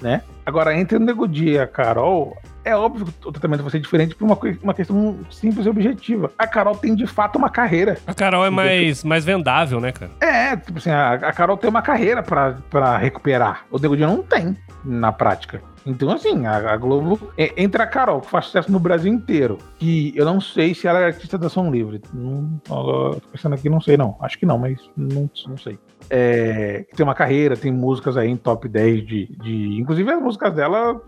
[0.02, 0.24] né?
[0.44, 3.80] Agora, entre o Nego Di e a Carol, é óbvio que o tratamento vai ser
[3.80, 6.32] diferente por uma, uma questão simples e objetiva.
[6.38, 7.98] A Carol tem de fato uma carreira.
[8.06, 10.12] A Carol é mais, mais vendável, né, cara?
[10.20, 13.66] É, tipo assim, a, a Carol tem uma carreira para recuperar.
[13.72, 15.62] O Nego não tem na prática.
[15.86, 17.32] Então, assim, a, a Globo.
[17.38, 20.88] É, entre a Carol, que faz sucesso no Brasil inteiro, que eu não sei se
[20.88, 22.02] ela é artista da Som Livre.
[22.14, 24.16] Não, tô pensando aqui, não sei, não.
[24.22, 25.80] Acho que não, mas não, não sei.
[26.10, 29.80] É, tem uma carreira, tem músicas aí em top 10 de, de.
[29.80, 31.02] Inclusive as músicas dela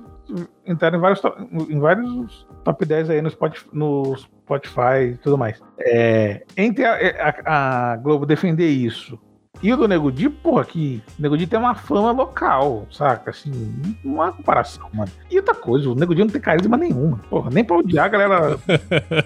[0.65, 1.21] entraram em vários,
[1.69, 5.61] em vários top 10 aí no Spotify, no Spotify e tudo mais.
[5.79, 9.19] É, entre a, a, a Globo defender isso
[9.63, 13.31] e o do Nego Di, porra, que o Nego Di tem uma fama local, saca?
[13.31, 13.51] Assim,
[14.03, 15.09] não há comparação, mano.
[15.31, 17.17] E outra coisa, o Nego Di não tem carisma nenhuma.
[17.29, 18.59] Porra, nem pra odiar a galera.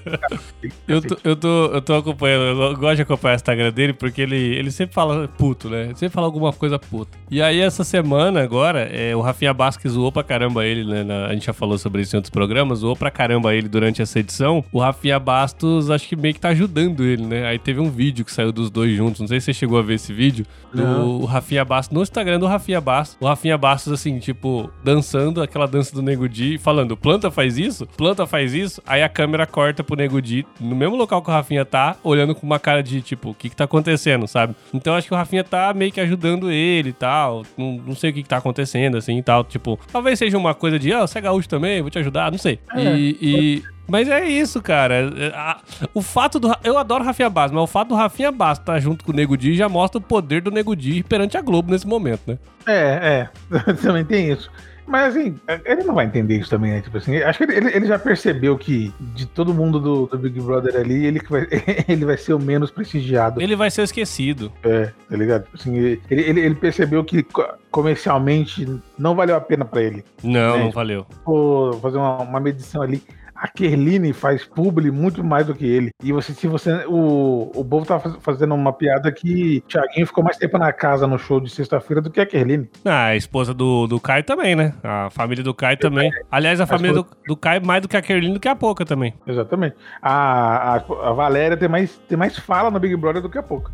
[0.87, 4.21] eu, tô, eu, tô, eu tô acompanhando, eu gosto de acompanhar o Instagram dele porque
[4.21, 5.85] ele, ele sempre fala puto, né?
[5.85, 7.17] Ele sempre fala alguma coisa puta.
[7.31, 11.03] E aí, essa semana agora, é, o Rafinha Basques zoou pra caramba ele, né?
[11.03, 14.03] Na, a gente já falou sobre isso em outros programas, zoou pra caramba ele durante
[14.03, 14.63] essa edição.
[14.71, 17.47] O Rafinha Bastos, acho que meio que tá ajudando ele, né?
[17.47, 19.81] Aí teve um vídeo que saiu dos dois juntos, não sei se você chegou a
[19.81, 21.25] ver esse vídeo, do Não.
[21.25, 23.17] Rafinha Bastos, no Instagram do Rafinha Bastos.
[23.19, 27.87] O Rafinha Bastos, assim, tipo, dançando aquela dança do Nego Di, falando, planta faz isso?
[27.97, 28.81] Planta faz isso?
[28.85, 32.35] Aí a câmera corta pro Nego Di, no mesmo local que o Rafinha tá, olhando
[32.35, 34.55] com uma cara de, tipo, o que que tá acontecendo, sabe?
[34.73, 37.43] Então acho que o Rafinha tá meio que ajudando ele e tal.
[37.57, 39.43] Não, não sei o que que tá acontecendo, assim, e tal.
[39.43, 42.37] Tipo, talvez seja uma coisa de, ah, você é gaúcho também, vou te ajudar, não
[42.37, 42.59] sei.
[42.73, 44.95] É, e, e mas é isso, cara.
[44.95, 46.53] É, o fato do.
[46.63, 49.15] Eu adoro Rafinha Bass, mas o fato do Rafinha Bass estar tá junto com o
[49.15, 52.37] Nego Di já mostra o poder do Nego Di perante a Globo nesse momento, né?
[52.65, 53.73] É, é.
[53.81, 54.51] Também tem isso.
[54.87, 56.81] Mas assim, ele não vai entender isso também, né?
[56.81, 60.39] Tipo assim, acho que ele, ele já percebeu que de todo mundo do, do, Big
[60.39, 61.45] Brother ali, ele, vai,
[61.89, 63.41] ele vai ser o menos prestigiado.
[63.41, 64.49] Ele vai ser esquecido.
[64.63, 65.43] É, tá ligado?
[65.43, 67.25] Tipo assim, ele, ele, ele percebeu que
[67.69, 68.65] comercialmente
[68.97, 70.05] não valeu a pena para ele.
[70.23, 70.63] Não, né?
[70.63, 71.05] não valeu.
[71.25, 73.03] Vou fazer uma, uma medição ali
[73.39, 75.91] a Kerline faz publi muito mais do que ele.
[76.03, 76.85] E você, se você.
[76.87, 81.05] O, o Bovo tá fazendo uma piada que o Thiaguinho ficou mais tempo na casa
[81.07, 82.69] no show de sexta-feira do que a Kerline.
[82.83, 84.73] Ah, a esposa do, do Caio também, né?
[84.83, 86.11] A família do Caio também.
[86.31, 87.15] Aliás, a, a família esposa...
[87.23, 89.13] do, do Caio mais do que a Kerline do que a Poca também.
[89.25, 89.75] Exatamente.
[90.01, 93.43] A, a, a Valéria tem mais, tem mais fala no Big Brother do que a
[93.43, 93.71] Poca.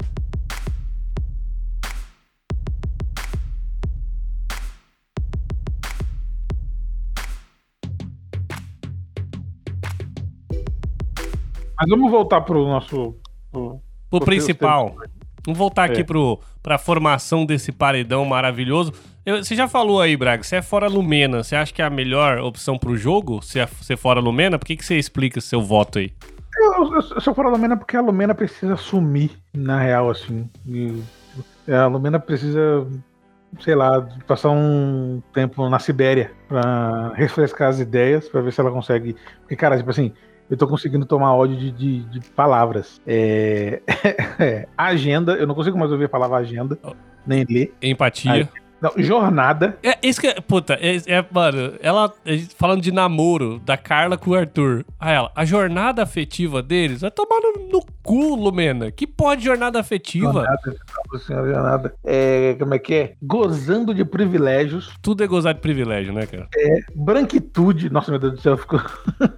[11.83, 13.15] Mas vamos voltar pro nosso.
[13.51, 14.95] Pro, pro principal.
[15.45, 16.03] Vamos voltar aqui é.
[16.03, 18.93] pro, pra formação desse paredão maravilhoso.
[19.25, 21.43] Eu, você já falou aí, Braga, você é fora Lumena.
[21.43, 23.41] Você acha que é a melhor opção pro jogo?
[23.41, 24.57] Você é, você é fora Lumena?
[24.57, 26.13] Por que, que você explica seu voto aí?
[26.57, 30.49] Eu, eu, eu sou fora Lumena porque a Lumena precisa sumir, na real, assim.
[30.65, 31.03] E,
[31.69, 32.87] a Lumena precisa,
[33.59, 38.71] sei lá, passar um tempo na Sibéria pra refrescar as ideias, pra ver se ela
[38.71, 39.17] consegue.
[39.41, 40.13] Porque, cara, tipo assim,
[40.53, 43.01] eu tô conseguindo tomar ódio de, de, de palavras.
[43.07, 43.81] É...
[44.77, 46.77] agenda, eu não consigo mais ouvir a palavra agenda,
[47.25, 47.73] nem ler.
[47.81, 48.47] Empatia.
[48.83, 49.77] Não, jornada.
[49.81, 50.41] É isso que.
[50.41, 52.13] Puta, é, é, mano, ela.
[52.57, 54.83] Falando de namoro da Carla com o Arthur.
[54.99, 58.91] A ela, a jornada afetiva deles vai tomar no, no cu, Lumena.
[58.91, 60.33] Que pode jornada afetiva?
[60.33, 61.95] Jornada, jornada.
[62.03, 63.13] É, como é que é?
[63.21, 64.93] Gozando de privilégios.
[65.01, 66.49] Tudo é gozar de privilégio, né, cara?
[66.53, 67.89] É, branquitude.
[67.89, 68.81] Nossa, meu Deus do céu, ficou.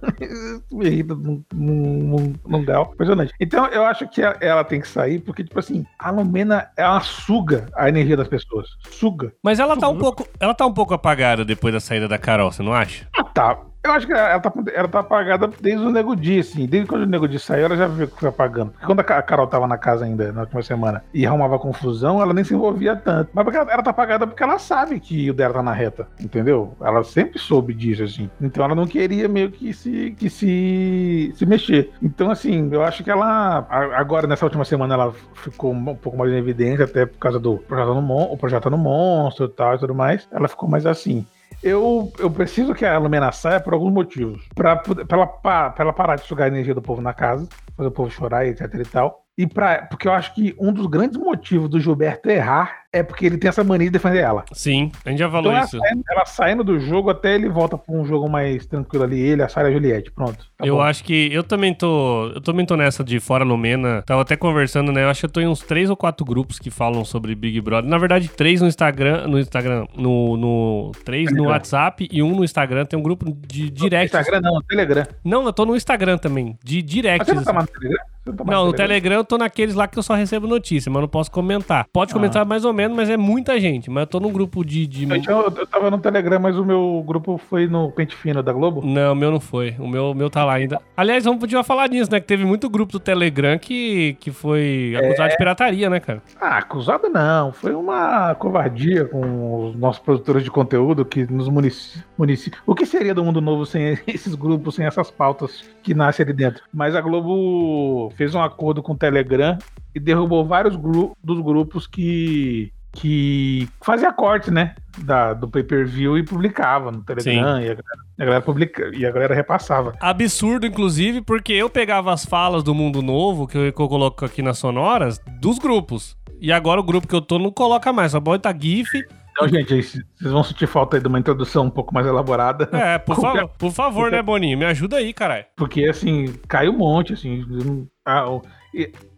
[0.72, 2.90] Me irrita num, num, num grau.
[2.94, 3.32] Impressionante.
[3.40, 7.68] Então, eu acho que ela tem que sair, porque, tipo assim, a Lumena, ela suga
[7.76, 8.68] a energia das pessoas.
[8.90, 9.35] Suga.
[9.42, 12.50] Mas ela tá um pouco, ela tá um pouco apagada depois da saída da Carol,
[12.50, 13.06] você não acha?
[13.16, 13.58] Ah, tá.
[13.86, 16.66] Eu acho que ela tá, ela tá apagada desde o Nego Di, assim.
[16.66, 18.72] Desde quando o Nego Di saiu, ela já viu que foi apagando.
[18.72, 22.34] Porque quando a Carol tava na casa ainda, na última semana, e arrumava confusão, ela
[22.34, 23.30] nem se envolvia tanto.
[23.32, 26.08] Mas porque ela, ela tá apagada porque ela sabe que o dela tá na reta,
[26.20, 26.74] entendeu?
[26.80, 28.28] Ela sempre soube disso, assim.
[28.40, 31.92] Então ela não queria meio que se, que se, se mexer.
[32.02, 36.32] Então, assim, eu acho que ela, agora nessa última semana, ela ficou um pouco mais
[36.32, 39.78] em evidência, até por causa do projeto no, o projeto no Monstro e tal e
[39.78, 40.26] tudo mais.
[40.32, 41.24] Ela ficou mais assim.
[41.66, 44.48] Eu, eu preciso que a Lumena saia por alguns motivos.
[44.54, 47.88] Pra, pra, ela, pra ela parar de sugar a energia do povo na casa, fazer
[47.88, 49.26] o povo chorar, etc e tal.
[49.36, 53.26] E pra, porque eu acho que um dos grandes motivos do Gilberto errar é porque
[53.26, 54.44] ele tem essa mania de defender ela.
[54.52, 55.76] Sim, a gente já falou então, isso.
[55.76, 59.20] Ela saindo, ela saindo, do jogo até ele volta pra um jogo mais tranquilo ali,
[59.20, 60.38] ele, a Sarah e a Juliette, pronto.
[60.56, 60.82] Tá eu bom.
[60.82, 64.02] acho que eu também tô, eu também tô nessa de fora Lumena.
[64.02, 65.04] Tava até conversando, né?
[65.04, 67.60] Eu acho que eu tô em uns três ou quatro grupos que falam sobre Big
[67.60, 67.88] Brother.
[67.88, 72.44] Na verdade, três no Instagram, no Instagram, no, no três no WhatsApp e um no
[72.44, 72.86] Instagram.
[72.86, 74.12] Tem um grupo de direct.
[74.12, 75.06] No Instagram não, no Telegram.
[75.24, 77.26] Não, eu tô no Instagram também, de direct.
[77.26, 78.04] Você não tá no Telegram?
[78.34, 81.08] Tá não, no Telegram eu tô naqueles lá que eu só recebo notícia, mas não
[81.08, 81.86] posso comentar.
[81.92, 82.44] Pode comentar ah.
[82.44, 83.90] mais ou menos, mas é muita gente.
[83.90, 84.86] Mas eu tô num grupo de.
[84.86, 85.04] de...
[85.28, 88.82] Eu, eu tava no Telegram, mas o meu grupo foi no Pente Fino da Globo?
[88.84, 89.74] Não, o meu não foi.
[89.78, 90.80] O meu, meu tá lá ainda.
[90.96, 92.20] Aliás, vamos podia falar nisso, né?
[92.20, 95.28] Que teve muito grupo do Telegram que, que foi acusado é...
[95.28, 96.22] de pirataria, né, cara?
[96.40, 97.52] Ah, acusado não.
[97.52, 102.04] Foi uma covardia com os nossos produtores de conteúdo que nos municípios.
[102.18, 102.50] Munic...
[102.66, 106.32] O que seria do mundo novo sem esses grupos, sem essas pautas que nascem ali
[106.32, 106.62] dentro?
[106.72, 109.58] Mas a Globo fez um acordo com o Telegram
[109.96, 114.74] e derrubou vários gru dos grupos que que fazia corte, né?
[114.98, 117.82] Da, do pay-per-view e publicava no Telegram e a, galera,
[118.18, 119.92] a galera, publica, e a galera repassava.
[120.00, 124.24] Absurdo, inclusive, porque eu pegava as falas do Mundo Novo, que eu, que eu coloco
[124.24, 126.16] aqui nas sonoras, dos grupos.
[126.40, 128.88] E agora o grupo que eu tô não coloca mais, só bota GIF.
[129.32, 132.70] Então, gente, vocês vão sentir falta aí de uma introdução um pouco mais elaborada.
[132.72, 134.56] É, por, fa por favor, né, Boninho?
[134.56, 135.44] Me ajuda aí, caralho.
[135.54, 137.44] Porque, assim, caiu um monte, assim.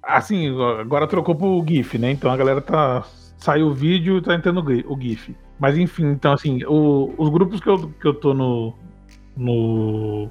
[0.09, 0.49] Assim,
[0.81, 2.11] agora trocou pro GIF, né?
[2.11, 3.05] Então a galera tá.
[3.37, 5.37] Saiu o vídeo e tá entrando o GIF.
[5.61, 8.73] Mas enfim, então assim, o, os grupos que eu, que eu tô no.
[9.37, 10.31] no.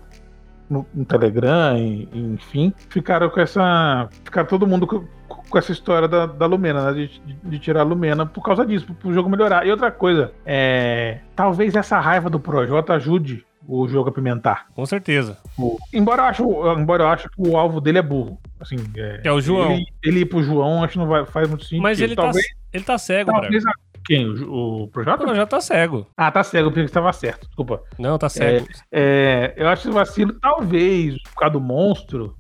[0.68, 4.10] no, no Telegram, e, enfim, ficaram com essa.
[4.26, 6.94] Ficaram todo mundo com, com essa história da, da Lumena, né?
[6.94, 9.64] De, de, de, tirar a Lumena por causa disso, pro, pro jogo melhorar.
[9.68, 11.20] E outra coisa, é.
[11.36, 14.68] Talvez essa raiva do Projota ajude o jogo apimentar.
[14.74, 15.38] Com certeza.
[15.58, 16.44] O, embora, eu acho,
[16.80, 18.40] embora eu acho que o alvo dele é burro.
[18.60, 19.74] Assim, é, que é o João.
[19.74, 21.82] Ele, ele ir pro João, acho que não vai, faz muito sentido.
[21.82, 23.72] Mas ele, tá talvez, tá, ele tá cego, talvez a,
[24.06, 24.26] Quem?
[24.26, 25.24] O, o Projota?
[25.24, 26.08] O Projota tá cego.
[26.16, 27.82] Ah, tá cego, porque estava certo, desculpa.
[28.00, 28.66] Não, tá cego.
[28.90, 32.36] É, é, eu acho que o vacilo, talvez, por causa do monstro,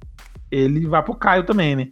[0.49, 1.87] ele vá pro Caio também, né?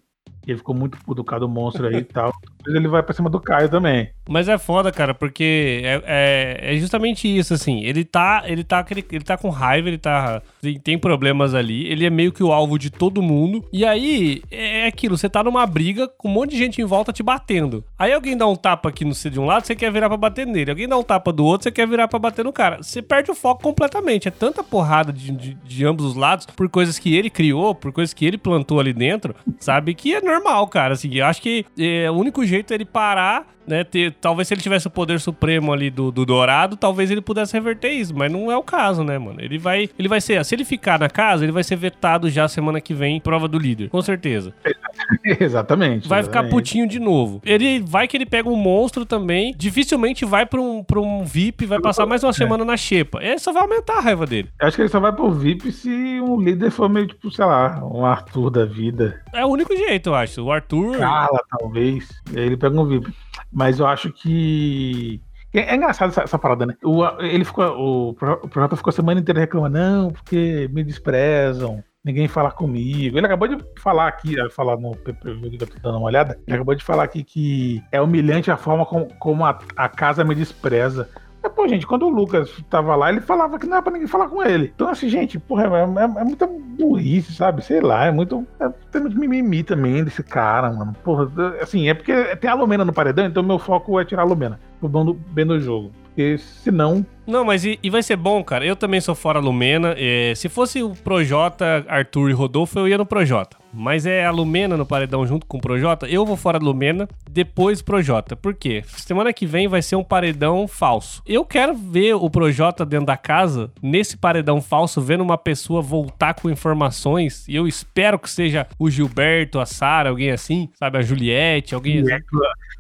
[0.48, 2.32] Ele ficou muito puto por causa do monstro aí e tal.
[2.68, 4.10] Ele vai pra cima do Caio também.
[4.28, 7.84] Mas é foda, cara, porque é, é, é, justamente isso, assim.
[7.84, 10.42] Ele tá, ele tá, ele tá com raiva, ele tá.
[10.84, 11.86] Tem problemas ali.
[11.88, 13.64] Ele é meio que o alvo de todo mundo.
[13.72, 17.14] E aí, é aquilo, você tá numa briga com um monte de gente em volta
[17.14, 17.84] te batendo.
[17.98, 20.46] Aí alguém dá um tapa aqui no de um lado, você quer virar pra bater
[20.46, 20.72] nele.
[20.72, 22.82] Alguém dá um tapa do outro, você quer virar pra bater no cara.
[22.82, 24.28] Você perde o foco completamente.
[24.28, 27.92] É tanta porrada de, de, de ambos os lados por coisas que ele criou, por
[27.92, 29.94] coisas que ele plantou ali dentro, sabe?
[29.94, 30.94] Que é normal, cara.
[30.94, 33.84] Assim, eu acho que é, o único jeito é ele parar né?
[33.84, 37.54] Ter, talvez se ele tivesse o poder supremo ali do, do Dourado, talvez ele pudesse
[37.54, 39.40] reverter isso, mas não é o caso, né, mano?
[39.42, 42.48] Ele vai, ele vai ser, se ele ficar na casa, ele vai ser vetado já
[42.48, 44.54] semana que vem, prova do líder, com certeza.
[45.40, 46.08] exatamente.
[46.08, 46.26] Vai exatamente.
[46.26, 47.42] ficar putinho de novo.
[47.46, 51.66] Ele vai que ele pega um monstro também, dificilmente vai pra um, pra um VIP,
[51.66, 52.34] vai passar mais uma é.
[52.34, 53.20] semana na xepa.
[53.22, 54.50] Ele só vai aumentar a raiva dele.
[54.60, 55.90] Acho que ele só vai pro VIP se
[56.22, 59.22] um líder for meio tipo, sei lá, um Arthur da vida.
[59.34, 60.44] É o único jeito, eu acho.
[60.44, 60.98] O Arthur.
[60.98, 62.08] Cala, talvez.
[62.34, 63.14] Ele pega um VIP.
[63.56, 65.22] Mas eu acho que.
[65.54, 66.76] É, engraçado essa, essa, parada, né?
[66.84, 72.28] O, ele ficou, o, o ficou a semana inteira reclamando, não, porque me desprezam, ninguém
[72.28, 73.18] fala comigo.
[73.18, 76.58] Ele acabou de falar aqui, falar no PPV que eu tô dando uma olhada, ele
[76.58, 80.36] acabou de falar aqui que é humilhante a forma como, como a, a casa me
[80.36, 81.10] despreza.
[81.46, 84.08] Mas, pô, gente, quando o Lucas tava lá, ele falava que não era pra ninguém
[84.08, 84.72] falar com ele.
[84.74, 87.64] Então, assim, gente, porra, é, é, é muita burrice, sabe?
[87.64, 88.48] Sei lá, é muito.
[88.60, 90.96] É, tem muito mimimi também desse cara, mano.
[91.04, 91.32] Porra,
[91.62, 94.60] assim, é porque tem a Lumena no paredão, então meu foco é tirar a Lumena.
[94.80, 95.92] Pro bem do jogo.
[96.06, 98.66] Porque senão não, mas e, e, vai ser bom, cara.
[98.66, 99.96] Eu também sou fora Lumena.
[99.98, 103.58] É, se fosse o Projota, Arthur e Rodolfo, eu ia no Projota.
[103.74, 106.08] Mas é a Lumena no paredão junto com o Projota.
[106.08, 108.36] Eu vou fora Lumena, depois Projota.
[108.36, 108.84] Por quê?
[108.88, 111.22] Semana que vem vai ser um paredão falso.
[111.26, 116.36] Eu quero ver o Projota dentro da casa, nesse paredão falso, vendo uma pessoa voltar
[116.36, 117.46] com informações.
[117.50, 120.98] E eu espero que seja o Gilberto, a Sara, alguém assim, sabe?
[120.98, 122.24] A Juliette, alguém assim.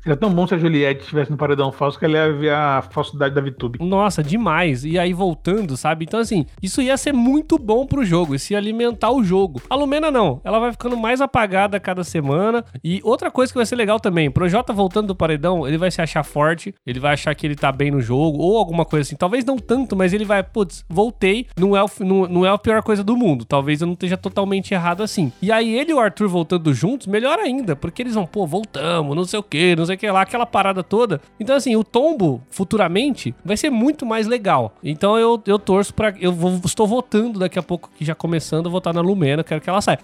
[0.01, 2.83] Seria tão bom se a Juliette estivesse no paredão falso que ela ia ver a
[2.91, 3.79] falsidade da VTube.
[3.83, 4.85] Nossa, de demais.
[4.85, 6.05] E aí voltando, sabe?
[6.05, 9.61] Então, assim, isso ia ser muito bom pro jogo, isso ia alimentar o jogo.
[9.69, 12.63] A Lumena não, ela vai ficando mais apagada a cada semana.
[12.83, 15.89] E outra coisa que vai ser legal também, pro Jota voltando do paredão, ele vai
[15.89, 19.07] se achar forte, ele vai achar que ele tá bem no jogo, ou alguma coisa
[19.07, 19.15] assim.
[19.15, 22.57] Talvez não tanto, mas ele vai, putz, voltei, não é, o, não, não é a
[22.57, 23.45] pior coisa do mundo.
[23.45, 25.31] Talvez eu não esteja totalmente errado assim.
[25.41, 29.15] E aí ele e o Arthur voltando juntos, melhor ainda, porque eles vão, pô, voltamos,
[29.15, 31.21] não sei o que, não sei o que lá, aquela parada toda.
[31.39, 34.73] Então, assim, o tombo futuramente vai ser muito mais legal.
[34.83, 38.67] Então eu, eu torço para Eu vou, estou votando daqui a pouco, que já começando,
[38.67, 39.99] a votar na Lumena, quero que ela saia.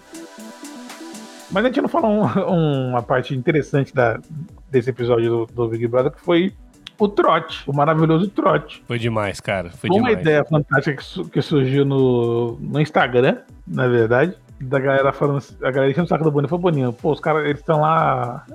[1.51, 2.23] Mas a gente não falou um,
[2.89, 4.19] uma parte interessante da,
[4.69, 6.53] desse episódio do, do Big Brother, que foi
[6.97, 8.83] o trote, o maravilhoso trote.
[8.87, 9.71] Foi demais, cara.
[9.71, 10.19] Foi uma demais.
[10.19, 14.35] ideia fantástica que, que, surgiu no, no Instagram, na verdade.
[14.59, 16.47] Da galera falando, a galera enchendo o saco do Boninho.
[16.47, 18.45] Falou, Boninho, pô, os caras, eles estão lá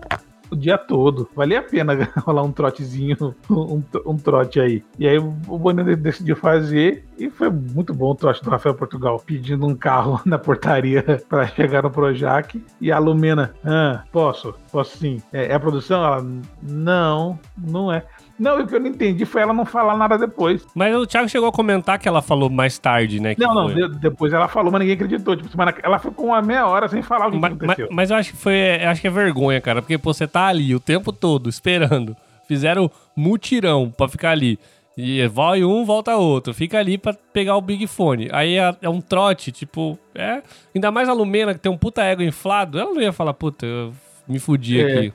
[0.50, 1.28] o dia todo.
[1.35, 4.85] Valia a pena rolar um trotezinho, um, um trote aí.
[4.98, 9.18] E aí o Bonino decidiu fazer e foi muito bom o trote do Rafael Portugal,
[9.24, 12.62] pedindo um carro na portaria para chegar no Projac.
[12.80, 14.54] E a Lumena, ah, posso?
[14.70, 15.22] Posso sim.
[15.32, 16.04] É, é a produção?
[16.04, 16.26] Ela,
[16.62, 18.04] não, não é.
[18.38, 20.66] Não, o que eu não entendi foi ela não falar nada depois.
[20.75, 23.35] Mas o Thiago chegou a comentar que ela falou mais tarde, né?
[23.38, 25.37] Não, não, de, depois ela falou, mas ninguém acreditou.
[25.37, 27.87] Tipo, ela ficou uma meia hora sem falar o que, mas, aconteceu.
[27.88, 28.85] Mas, mas, eu acho que foi.
[28.85, 32.16] Acho que é vergonha, cara, porque pô, você tá ali o tempo todo esperando.
[32.46, 34.59] Fizeram mutirão pra ficar ali.
[34.96, 36.55] E vai um, volta outro.
[36.55, 38.29] Fica ali pra pegar o Big Fone.
[38.33, 40.42] Aí é, é, um trote, tipo, é.
[40.75, 43.66] Ainda mais a Lumena, que tem um puta ego inflado, ela não ia falar, puta,
[43.66, 43.92] eu
[44.27, 44.85] me fudi é.
[44.85, 45.12] aqui.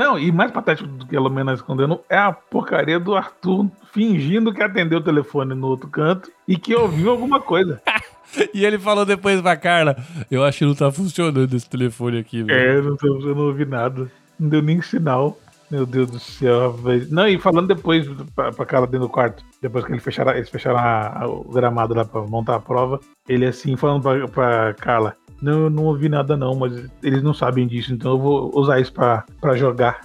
[0.00, 4.50] Não, e mais patético do que a Lumena escondendo é a porcaria do Arthur fingindo
[4.50, 7.82] que atendeu o telefone no outro canto e que ouviu alguma coisa.
[8.54, 9.94] e ele falou depois pra Carla:
[10.30, 12.78] Eu acho que não tá funcionando esse telefone aqui, velho.
[12.78, 14.10] É, não tô, eu não ouvi nada.
[14.38, 15.38] Não deu nem sinal.
[15.70, 17.06] Meu Deus do céu, velho.
[17.10, 20.48] Não, e falando depois pra, pra Carla dentro do quarto, depois que ele fecharam, eles
[20.48, 24.74] fecharam a, a, o gramado lá pra montar a prova, ele assim, falando pra, pra
[24.74, 26.72] Carla: não, eu não ouvi nada não, mas
[27.02, 30.00] eles não sabem disso, então eu vou usar isso pra, pra jogar.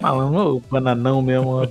[0.00, 1.62] Malandro, bananão mesmo.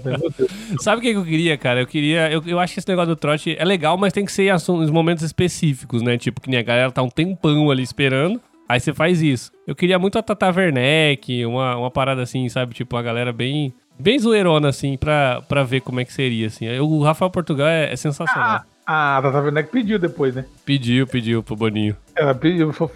[0.79, 1.81] Sabe o que eu queria, cara?
[1.81, 2.31] Eu queria.
[2.31, 4.91] Eu, eu acho que esse negócio do trote é legal, mas tem que ser em
[4.91, 6.17] momentos específicos, né?
[6.17, 8.41] Tipo, que nem a galera tá um tempão ali esperando.
[8.67, 9.51] Aí você faz isso.
[9.67, 12.73] Eu queria muito a Tata Werneck, uma, uma parada assim, sabe?
[12.73, 13.73] Tipo, a galera bem.
[13.97, 16.67] Bem zoeirona, assim, pra, pra ver como é que seria, assim.
[16.79, 18.61] O Rafael Portugal é, é sensacional.
[18.85, 20.45] Ah, a Tata Werneck pediu depois, né?
[20.65, 21.95] Pediu, pediu pro Boninho.
[22.15, 22.39] Ela,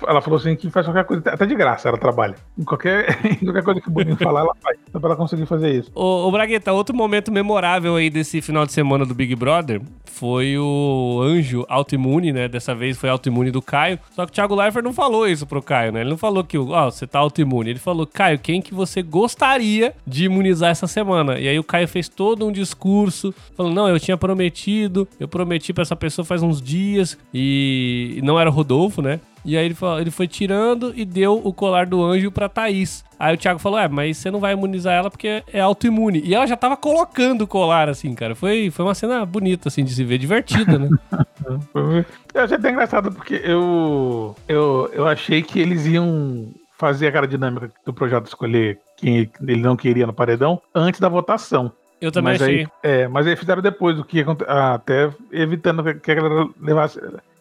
[0.08, 2.36] ela falou assim que faz qualquer coisa, até de graça ela trabalha.
[2.58, 4.78] Em qualquer, em qualquer coisa que o Boninho falar, ela faz.
[4.92, 5.92] Só pra ela conseguir fazer isso.
[5.94, 10.58] Ô, ô, Bragueta, outro momento memorável aí desse final de semana do Big Brother foi
[10.58, 12.48] o anjo autoimune, né?
[12.48, 14.00] Dessa vez foi autoimune do Caio.
[14.12, 16.02] Só que o Thiago Leifert não falou isso pro Caio, né?
[16.02, 17.70] Ele não falou que, ó, oh, você tá autoimune.
[17.70, 21.40] Ele falou, Caio, quem que você gostaria de imunizar essa semana?
[21.40, 25.72] E aí o Caio fez todo um discurso, falando, não, eu tinha prometido, eu prometi
[25.72, 29.09] pra essa pessoa faz uns dias e não era o Rodolfo, né?
[29.44, 33.04] E aí ele, falou, ele foi tirando e deu o colar do anjo pra Thaís.
[33.20, 36.22] Aí o Thiago falou: É, mas você não vai imunizar ela porque é autoimune.
[36.24, 38.36] E ela já tava colocando o colar, assim, cara.
[38.36, 40.90] Foi, foi uma cena bonita, assim, de se ver, divertida, né?
[42.34, 46.48] eu achei até engraçado porque eu, eu, eu achei que eles iam
[46.78, 51.72] fazer aquela dinâmica do projeto escolher quem ele não queria no paredão antes da votação.
[52.02, 52.60] Eu também mas achei.
[52.60, 57.00] Aí, é, mas aí fizeram depois, o que até evitando que a galera levasse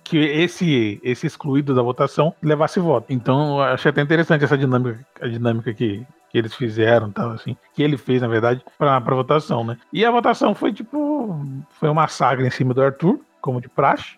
[0.08, 3.12] que esse, esse excluído da votação levasse voto.
[3.12, 7.82] Então, achei até interessante essa dinâmica, a dinâmica que, que eles fizeram, tal, assim, que
[7.82, 9.76] ele fez, na verdade, para votação, né?
[9.92, 11.44] E a votação foi tipo.
[11.78, 14.16] Foi uma saga em cima do Arthur, como de praxe.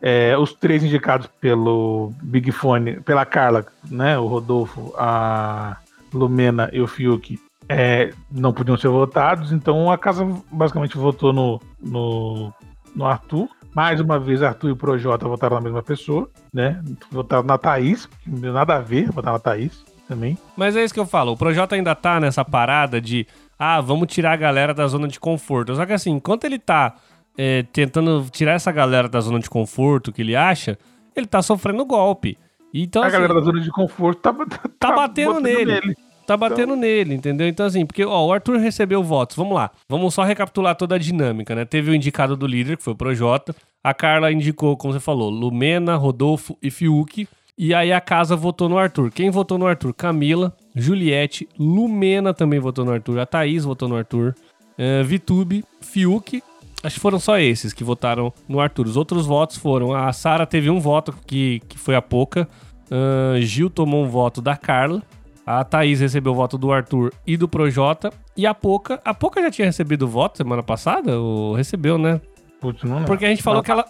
[0.00, 4.18] É, os três indicados pelo Big Fone, pela Carla, né?
[4.18, 5.78] O Rodolfo, a
[6.12, 7.38] Lumena e o Fiuk.
[7.66, 12.52] É, não podiam ser votados, então a casa basicamente votou no, no,
[12.94, 13.48] no Arthur.
[13.74, 16.80] Mais uma vez, Arthur e o Projota votaram na mesma pessoa, né?
[17.10, 20.38] Votaram na Thaís, não nada a ver, votaram na Thaís também.
[20.56, 23.26] Mas é isso que eu falo, o Projota ainda tá nessa parada de
[23.58, 25.74] ah, vamos tirar a galera da zona de conforto.
[25.74, 26.94] Só que assim, enquanto ele tá
[27.36, 30.78] é, tentando tirar essa galera da zona de conforto que ele acha,
[31.14, 32.38] ele tá sofrendo golpe.
[32.72, 35.96] Então, a assim, galera da zona de conforto tá, tá, tá batendo nele.
[36.26, 36.76] Tá batendo então...
[36.76, 37.46] nele, entendeu?
[37.46, 39.36] Então, assim, porque ó, o Arthur recebeu votos.
[39.36, 39.70] Vamos lá.
[39.88, 41.64] Vamos só recapitular toda a dinâmica, né?
[41.64, 43.54] Teve o indicado do líder, que foi o Projota.
[43.82, 47.28] A Carla indicou, como você falou, Lumena, Rodolfo e Fiuk.
[47.56, 49.10] E aí a casa votou no Arthur.
[49.10, 49.94] Quem votou no Arthur?
[49.94, 53.20] Camila, Juliette, Lumena também votou no Arthur.
[53.20, 54.34] A Thaís votou no Arthur.
[54.78, 56.42] Uh, Vitube, Fiuk.
[56.82, 58.86] Acho que foram só esses que votaram no Arthur.
[58.86, 59.94] Os outros votos foram.
[59.94, 62.48] A Sara teve um voto que, que foi a Poca.
[62.90, 65.02] Uh, Gil tomou um voto da Carla.
[65.46, 68.12] A Thaís recebeu o voto do Arthur e do Projota.
[68.36, 69.00] E a Poca.
[69.04, 71.18] A Poca já tinha recebido o voto semana passada?
[71.18, 72.20] Ou recebeu, né?
[72.60, 73.84] Putz, não, Porque a gente falou que ela.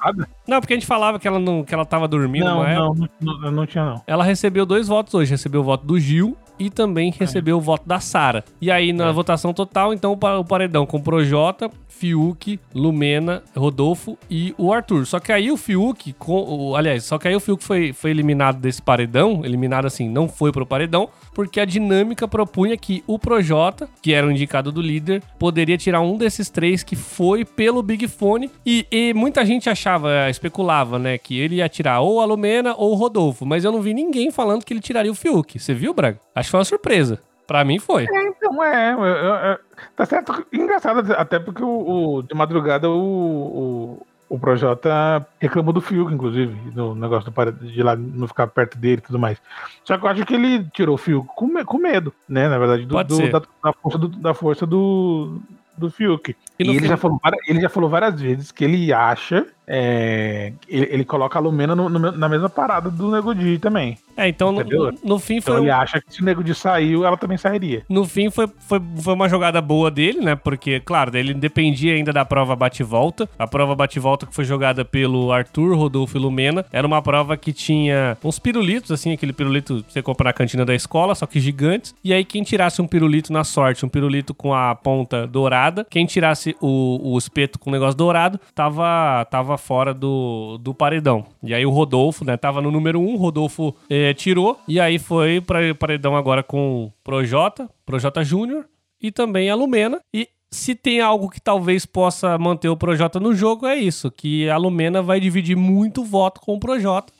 [0.48, 2.44] Não, porque a gente falava que ela não, que ela tava dormindo.
[2.44, 4.02] Não, não, não, não, não tinha, não.
[4.04, 5.30] Ela recebeu dois votos hoje.
[5.30, 7.58] Recebeu o voto do Gil e também recebeu é.
[7.58, 8.44] o voto da Sara.
[8.60, 9.12] E aí, na é.
[9.12, 15.06] votação total, então, o paredão com Projota, Fiuk, Lumena, Rodolfo e o Arthur.
[15.06, 18.10] Só que aí o Fiuk, com, o, aliás, só que aí o Fiuk foi, foi
[18.10, 23.18] eliminado desse paredão, eliminado assim, não foi pro paredão, porque a dinâmica propunha que o
[23.18, 27.82] Projota, que era o indicado do líder, poderia tirar um desses três que foi pelo
[27.82, 28.50] Big Fone.
[28.64, 32.92] E, e muita gente achava, especulava, né, que ele ia tirar ou a Lumena ou
[32.92, 35.58] o Rodolfo, mas eu não vi ninguém falando que ele tiraria o Fiuk.
[35.58, 36.20] Você viu, Braga?
[36.34, 37.20] Acho que foi uma surpresa.
[37.46, 38.04] Pra mim foi.
[38.04, 39.58] É, então, é, é, é,
[39.94, 40.46] Tá certo.
[40.52, 46.56] Engraçado, até porque o, o de madrugada o, o, o Projota reclamou do Fiuk, inclusive,
[46.74, 49.38] no negócio do, de lá não ficar perto dele e tudo mais.
[49.84, 52.48] Só que eu acho que ele tirou o Fiuk com, com medo, né?
[52.48, 55.40] Na verdade, do, do da, da, força do, da força do,
[55.78, 56.34] do Fiuk.
[56.58, 59.46] E, e ele, já falou, ele já falou várias vezes que ele acha.
[59.66, 63.96] É, ele, ele, coloca a Lumena no, no, na mesma parada do Nego Di também.
[64.16, 65.62] É, então no, no, fim então foi.
[65.62, 67.82] ele acha que se o Nego Di saiu, ela também sairia.
[67.88, 70.36] No fim foi, foi, foi uma jogada boa dele, né?
[70.36, 73.28] Porque, claro, ele dependia ainda da prova bate-volta.
[73.38, 77.52] A prova bate-volta que foi jogada pelo Arthur, Rodolfo e Lumena era uma prova que
[77.52, 81.40] tinha uns pirulitos, assim, aquele pirulito que você compra na cantina da escola, só que
[81.40, 81.94] gigantes.
[82.04, 86.04] E aí, quem tirasse um pirulito na sorte, um pirulito com a ponta dourada, quem
[86.04, 91.24] tirasse o, o espeto com o negócio dourado, tava, tava fora do, do paredão.
[91.42, 93.74] E aí o Rodolfo, né, tava no número 1, um, Rodolfo.
[93.88, 94.58] Eh, é, tirou.
[94.68, 98.66] E aí foi para paredão agora com Projota, Projota Júnior
[99.00, 100.00] e também a Lumena.
[100.12, 104.48] E se tem algo que talvez possa manter o Projota no jogo, é isso: que
[104.48, 107.12] a Lumena vai dividir muito voto com o Projota.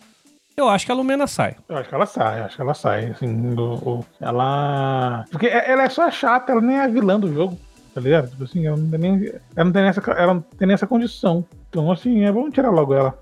[0.57, 1.57] Eu acho que a Lumena sai.
[1.69, 3.07] Eu acho que ela sai, acho que ela sai.
[3.07, 3.57] Assim,
[4.21, 5.25] ela.
[5.31, 7.59] Porque ela é só chata, ela nem é a vilã do jogo,
[7.93, 8.31] tá ligado?
[8.31, 10.87] Tipo assim, ela não tem nem, ela não tem, essa, ela não tem nem essa
[10.87, 11.45] condição.
[11.75, 13.19] Então, assim, é bom tirar logo ela.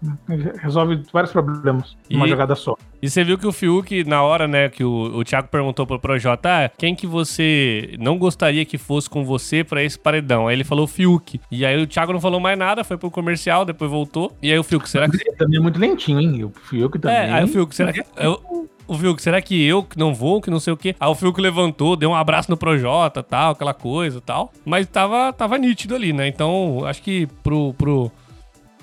[0.61, 2.76] Resolve vários problemas e, uma jogada só.
[3.00, 5.98] E você viu que o Fiuk, na hora, né, que o, o Thiago perguntou pro
[5.98, 10.48] Projota, ah, quem que você não gostaria que fosse com você para esse paredão?
[10.48, 11.40] Aí ele falou Fiuk.
[11.50, 14.36] E aí o Thiago não falou mais nada, foi pro comercial, depois voltou.
[14.42, 15.16] E aí o Fiuk, será que...
[15.16, 16.44] Ele também é muito lentinho, hein?
[16.44, 17.16] O Fiuk também...
[17.16, 18.05] É, aí o Fiuk, será que...
[18.18, 20.94] Eu, o Fiuk, será que eu que não vou, que não sei o quê?
[21.00, 24.53] Aí o Fiuk levantou, deu um abraço no Projota, tal, aquela coisa tal.
[24.64, 26.28] Mas tava, tava nítido ali, né?
[26.28, 28.12] Então, acho que pro, pro,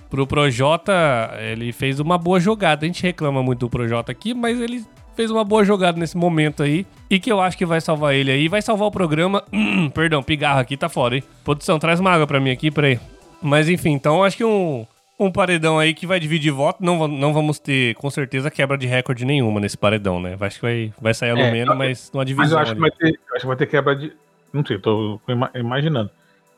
[0.09, 0.91] pro Projota,
[1.39, 2.85] ele fez uma boa jogada.
[2.85, 4.83] A gente reclama muito do Projota aqui, mas ele
[5.15, 6.85] fez uma boa jogada nesse momento aí.
[7.09, 8.47] E que eu acho que vai salvar ele aí.
[8.47, 9.43] Vai salvar o programa.
[9.93, 11.23] perdão, pigarro aqui tá fora, hein?
[11.43, 12.99] Produção, traz uma água pra mim aqui, peraí.
[13.41, 14.85] Mas enfim, então acho que um,
[15.19, 16.83] um paredão aí que vai dividir voto.
[16.83, 20.35] Não, não vamos ter, com certeza, quebra de recorde nenhuma nesse paredão, né?
[20.39, 22.43] Acho que vai, vai sair a Lumena, é, mas numa divisão.
[22.45, 24.13] Mas eu acho, que vai ter, acho que vai ter quebra de.
[24.51, 25.19] Não sei, tô
[25.53, 26.09] imaginando.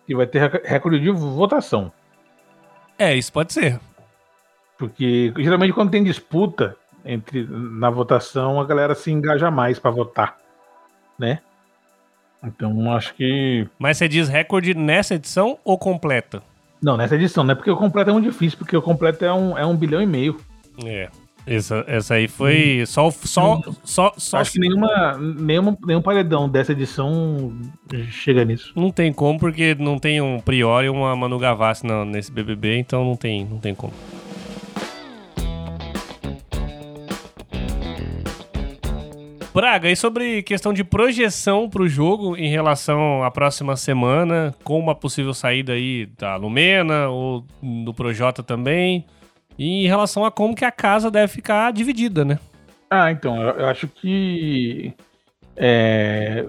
[0.08, 1.92] Que vai ter recorde de votação.
[3.02, 3.80] É, isso pode ser.
[4.78, 10.38] Porque geralmente quando tem disputa entre na votação, a galera se engaja mais para votar,
[11.18, 11.40] né?
[12.44, 13.68] Então acho que.
[13.80, 16.44] Mas você diz recorde nessa edição ou completa?
[16.80, 17.56] Não, nessa edição, né?
[17.56, 20.06] Porque o completo é muito difícil, porque o completo é um, é um bilhão e
[20.06, 20.40] meio.
[20.86, 21.10] É.
[21.52, 22.86] Essa, essa aí foi hum.
[22.86, 24.38] só, só, só, só.
[24.38, 27.54] Acho que nenhuma, nenhuma, nenhum paredão dessa edição
[28.10, 28.72] chega nisso.
[28.76, 33.04] Não tem como, porque não tem um Priori e uma Manu Gavassi nesse BBB, então
[33.04, 33.94] não tem, não tem como.
[39.54, 44.80] Braga, e sobre questão de projeção para o jogo em relação à próxima semana, com
[44.80, 49.06] uma possível saída aí da Lumena ou do Projota também?
[49.58, 52.40] E em relação a como que a casa deve ficar dividida, né?
[52.90, 54.94] Ah, então, eu, acho que
[55.56, 56.46] é,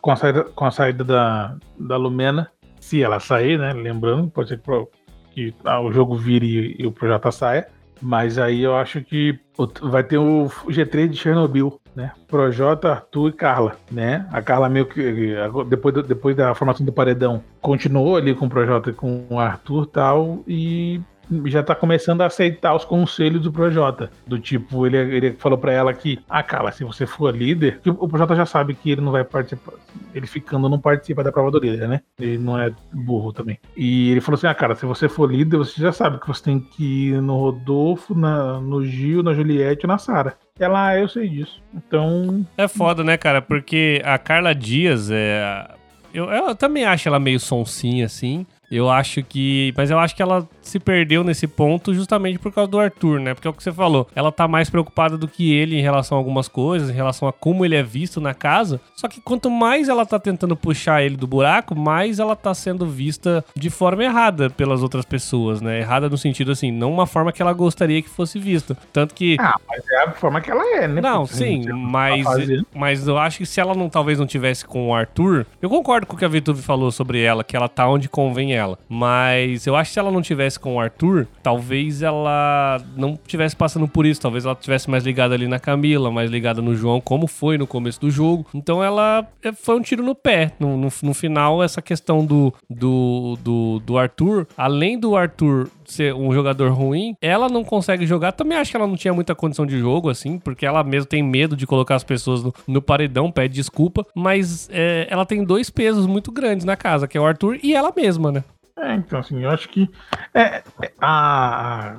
[0.00, 3.72] com a saída, com a saída da, da Lumena, se ela sair, né?
[3.72, 4.86] Lembrando, pode ser que,
[5.32, 7.66] que ah, o jogo vire e, e o projeto saia.
[8.02, 9.38] Mas aí eu acho que
[9.82, 12.12] vai ter o G3 de Chernobyl, né?
[12.28, 14.26] Projota, Arthur e Carla, né?
[14.32, 15.34] A Carla meio que
[15.68, 19.84] depois, depois da formação do paredão continuou ali com o Projota e com o Arthur
[19.86, 21.00] tal e
[21.46, 24.10] já tá começando a aceitar os conselhos do Projota.
[24.26, 28.08] Do tipo, ele, ele falou para ela que, ah, cara, se você for líder, o
[28.08, 29.72] Projota já sabe que ele não vai participar.
[30.14, 32.00] Ele ficando não participa da prova do líder, né?
[32.18, 33.58] Ele não é burro também.
[33.76, 36.42] E ele falou assim: ah, cara, se você for líder, você já sabe que você
[36.42, 40.36] tem que ir no Rodolfo, na, no Gil, na Juliette e na Sara.
[40.58, 41.62] Ela, ah, eu sei disso.
[41.74, 42.46] Então.
[42.56, 43.40] É foda, né, cara?
[43.40, 45.70] Porque a Carla Dias é.
[46.12, 48.44] Eu, eu também acho ela meio sonsinha, assim.
[48.70, 49.72] Eu acho que.
[49.76, 53.34] Mas eu acho que ela se perdeu nesse ponto justamente por causa do Arthur, né?
[53.34, 54.08] Porque é o que você falou.
[54.14, 57.32] Ela tá mais preocupada do que ele em relação a algumas coisas, em relação a
[57.32, 58.80] como ele é visto na casa.
[58.94, 62.86] Só que quanto mais ela tá tentando puxar ele do buraco, mais ela tá sendo
[62.86, 65.80] vista de forma errada pelas outras pessoas, né?
[65.80, 68.76] Errada no sentido assim, não uma forma que ela gostaria que fosse vista.
[68.92, 69.36] Tanto que.
[69.38, 71.00] Ah, mas é a forma que ela é, né?
[71.00, 74.64] Não, Porque sim, mas, tá mas eu acho que se ela não talvez não tivesse
[74.64, 77.68] com o Arthur, eu concordo com o que a Vitube falou sobre ela, que ela
[77.68, 78.78] tá onde convém ela.
[78.88, 83.54] Mas eu acho que se ela não tivesse com o Arthur, talvez ela não tivesse
[83.54, 84.20] passando por isso.
[84.20, 87.66] Talvez ela tivesse mais ligada ali na Camila, mais ligada no João, como foi no
[87.66, 88.46] começo do jogo.
[88.54, 90.52] Então ela é, foi um tiro no pé.
[90.58, 96.14] No, no, no final, essa questão do, do, do, do Arthur, além do Arthur ser
[96.14, 98.32] um jogador ruim, ela não consegue jogar.
[98.32, 101.22] Também acho que ela não tinha muita condição de jogo, assim, porque ela mesmo tem
[101.22, 104.06] medo de colocar as pessoas no, no paredão, pede desculpa.
[104.14, 107.74] Mas é, ela tem dois pesos muito grandes na casa, que é o Arthur e
[107.74, 108.44] ela mesma, né?
[108.80, 109.90] É, então, assim, eu acho que
[110.32, 111.98] é, é a,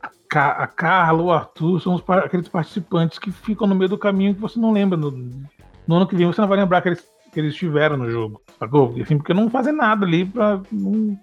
[0.00, 4.34] a, a Carla, o Arthur são os, aqueles participantes que ficam no meio do caminho
[4.34, 4.96] que você não lembra.
[4.96, 8.10] No, no ano que vem você não vai lembrar que eles, que eles estiveram no
[8.10, 8.94] jogo, sacou?
[9.00, 10.60] Assim, porque não fazem nada ali pra.
[10.72, 11.18] Não,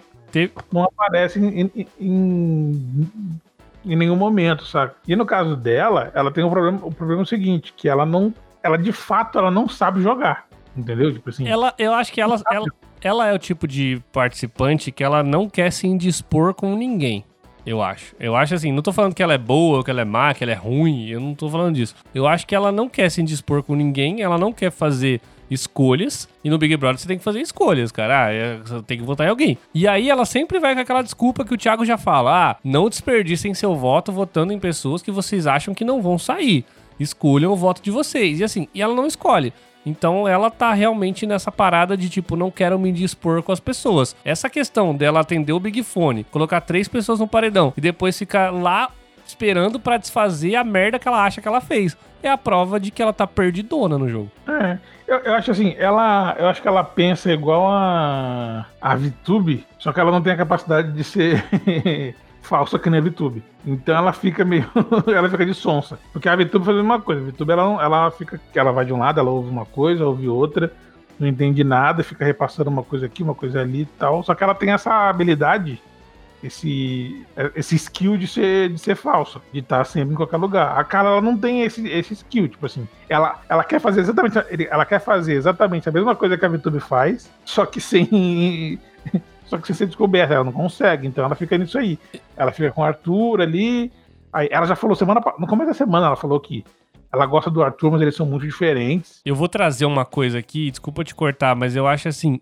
[0.72, 3.10] não aparecem em, em,
[3.84, 4.94] em, nenhum momento, sabe?
[5.08, 8.06] E no caso dela, ela tem um problema, o problema é o seguinte, que ela
[8.06, 8.34] não.
[8.64, 10.46] Ela de fato ela não sabe jogar.
[10.76, 11.14] Entendeu?
[11.14, 11.48] Tipo assim.
[11.48, 12.66] Ela, eu acho que ela, ela,
[13.02, 17.26] ela é o tipo de participante que ela não quer se indispor com ninguém.
[17.66, 18.16] Eu acho.
[18.20, 20.44] Eu acho assim, não tô falando que ela é boa, que ela é má, que
[20.44, 21.96] ela é ruim, eu não tô falando disso.
[22.14, 26.28] Eu acho que ela não quer se indispor com ninguém, ela não quer fazer escolhas.
[26.44, 28.26] E no Big Brother você tem que fazer escolhas, cara.
[28.26, 29.58] Ah, é, você tem que votar em alguém.
[29.76, 32.90] E aí ela sempre vai com aquela desculpa que o Thiago já fala: ah, não
[32.90, 36.66] desperdicem seu voto votando em pessoas que vocês acham que não vão sair.
[37.00, 38.40] Escolham o voto de vocês.
[38.40, 39.54] E assim, e ela não escolhe.
[39.86, 44.16] Então ela tá realmente nessa parada de tipo, não quero me dispor com as pessoas.
[44.24, 48.52] Essa questão dela atender o Big Fone, colocar três pessoas no paredão e depois ficar
[48.52, 48.92] lá
[49.26, 51.98] esperando para desfazer a merda que ela acha que ela fez.
[52.22, 54.32] É a prova de que ela tá perdidona no jogo.
[54.48, 54.78] É,
[55.08, 56.36] eu, eu acho assim, ela.
[56.38, 58.66] Eu acho que ela pensa igual a.
[58.80, 61.44] a VTube, só que ela não tem a capacidade de ser
[62.52, 63.42] falsa que nem a VTube.
[63.66, 64.70] Então ela fica meio.
[65.08, 65.98] ela fica de sonsa.
[66.12, 67.22] Porque a VTube faz a mesma coisa.
[67.22, 68.42] A VTube ela, ela fica.
[68.54, 70.74] Ela vai de um lado, ela ouve uma coisa, ouve outra,
[71.18, 74.22] não entende nada, fica repassando uma coisa aqui, uma coisa ali e tal.
[74.22, 75.82] Só que ela tem essa habilidade,
[76.44, 77.26] esse,
[77.56, 80.78] esse skill de ser, de ser falsa, de estar sempre em qualquer lugar.
[80.78, 82.86] A cara ela não tem esse, esse skill, tipo assim.
[83.08, 84.38] Ela, ela quer fazer exatamente.
[84.70, 88.78] Ela quer fazer exatamente a mesma coisa que a VTube faz, só que sem
[89.52, 92.00] só que sem ser descoberta, ela não consegue, então ela fica nisso aí.
[92.38, 93.92] Ela fica com o Arthur ali.
[94.32, 96.64] Aí ela já falou semana no começo da semana, ela falou que
[97.12, 99.20] ela gosta do Arthur, mas eles são muito diferentes.
[99.26, 102.40] Eu vou trazer uma coisa aqui, desculpa te cortar, mas eu acho assim,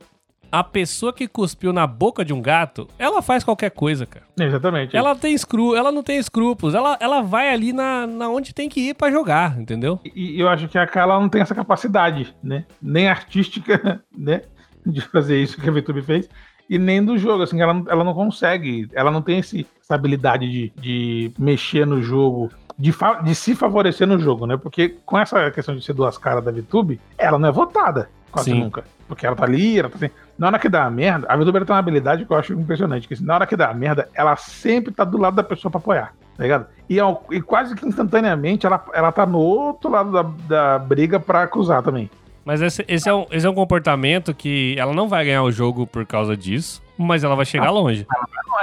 [0.51, 4.27] a pessoa que cuspiu na boca de um gato, ela faz qualquer coisa, cara.
[4.39, 4.95] Exatamente.
[4.95, 8.69] Ela tem escru, ela não tem escrúpulos, ela, ela vai ali na, na onde tem
[8.69, 9.99] que ir para jogar, entendeu?
[10.05, 12.65] E, e, eu acho que a Carla não tem essa capacidade, né?
[12.79, 14.43] Nem artística, né?
[14.85, 16.29] De fazer isso que a VTube fez
[16.69, 17.43] e nem do jogo.
[17.43, 22.01] Assim, ela, ela não consegue, ela não tem esse, essa habilidade de, de mexer no
[22.01, 22.93] jogo, de,
[23.23, 24.55] de se favorecer no jogo, né?
[24.55, 28.51] Porque com essa questão de ser duas caras da VTube, ela não é votada quase
[28.51, 28.59] Sim.
[28.59, 28.83] nunca.
[29.07, 30.09] Porque ela tá ali, ela tá assim.
[30.37, 33.07] Na hora que dá a merda, a VTube tem uma habilidade que eu acho impressionante,
[33.07, 35.71] que assim, na hora que dá a merda, ela sempre tá do lado da pessoa
[35.71, 36.67] pra apoiar, tá ligado?
[36.87, 41.19] E, ao, e quase que instantaneamente ela, ela tá no outro lado da, da briga
[41.19, 42.09] pra acusar também.
[42.49, 45.51] Mas esse, esse, é um, esse é um comportamento que ela não vai ganhar o
[45.51, 48.07] jogo por causa disso, mas ela vai chegar ela, longe.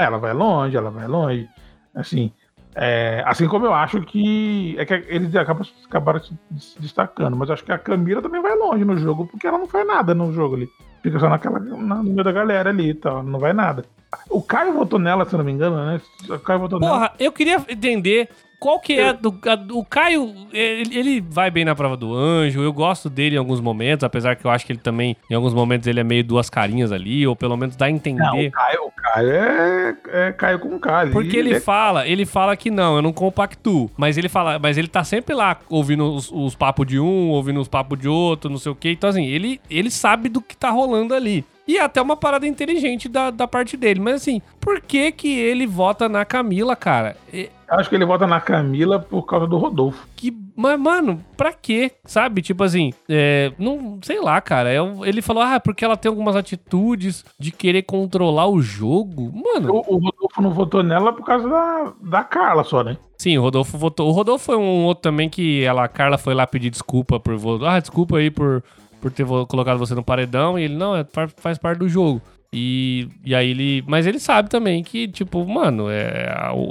[0.01, 1.49] Ela vai, longe, ela vai longe.
[1.95, 2.32] Assim,
[2.74, 6.37] é, assim como eu acho que é que eles acabam, acabaram se
[6.80, 9.87] destacando, mas acho que a Camila também vai longe no jogo, porque ela não faz
[9.87, 10.68] nada no jogo ali.
[11.01, 13.84] Fica só naquela, na, no meio da galera ali e tal, não vai nada.
[14.28, 16.01] O Caio votou nela, se não me engano, né?
[16.28, 17.12] O Caio votou Porra, nela.
[17.20, 21.74] eu queria entender qual que é do, a, o Caio, ele, ele, vai bem na
[21.74, 24.80] prova do anjo, eu gosto dele em alguns momentos, apesar que eu acho que ele
[24.80, 27.90] também, em alguns momentos, ele é meio duas carinhas ali, ou pelo menos dá a
[27.90, 28.20] entender.
[28.20, 31.07] Não, o Caio, o Caio é, é Caio com K.
[31.09, 31.61] Porque ele é...
[31.61, 33.90] fala, ele fala que não, eu não compactuo.
[33.96, 37.61] Mas ele fala, mas ele tá sempre lá ouvindo os, os papos de um, ouvindo
[37.61, 38.90] os papos de outro, não sei o quê.
[38.90, 41.44] Então, assim, ele, ele sabe do que tá rolando ali.
[41.66, 43.98] E é até uma parada inteligente da, da parte dele.
[44.00, 47.16] Mas assim, por que que ele vota na Camila, cara?
[47.32, 50.06] E, Acho que ele vota na Camila por causa do Rodolfo.
[50.14, 51.90] que, mas, mano, pra quê?
[52.04, 52.40] Sabe?
[52.40, 54.70] Tipo assim, é, não sei lá, cara.
[54.70, 59.32] É um- ele falou, ah, porque ela tem algumas atitudes de querer controlar o jogo.
[59.34, 62.96] Mano, O, o Rodolfo não votou nela por causa da, da Carla só, né?
[63.18, 64.08] sim, o Rodolfo votou.
[64.08, 67.36] O Rodolfo foi um outro também que ela, a Carla foi lá pedir desculpa por
[67.36, 67.74] votar.
[67.76, 68.62] Ah, desculpa aí por,
[69.07, 70.59] por ter colocado você no paredão.
[70.59, 72.20] E ele, não, é, fa- faz parte do jogo.
[72.52, 73.84] E, e aí ele.
[73.86, 76.26] Mas ele sabe também que, tipo, mano, é,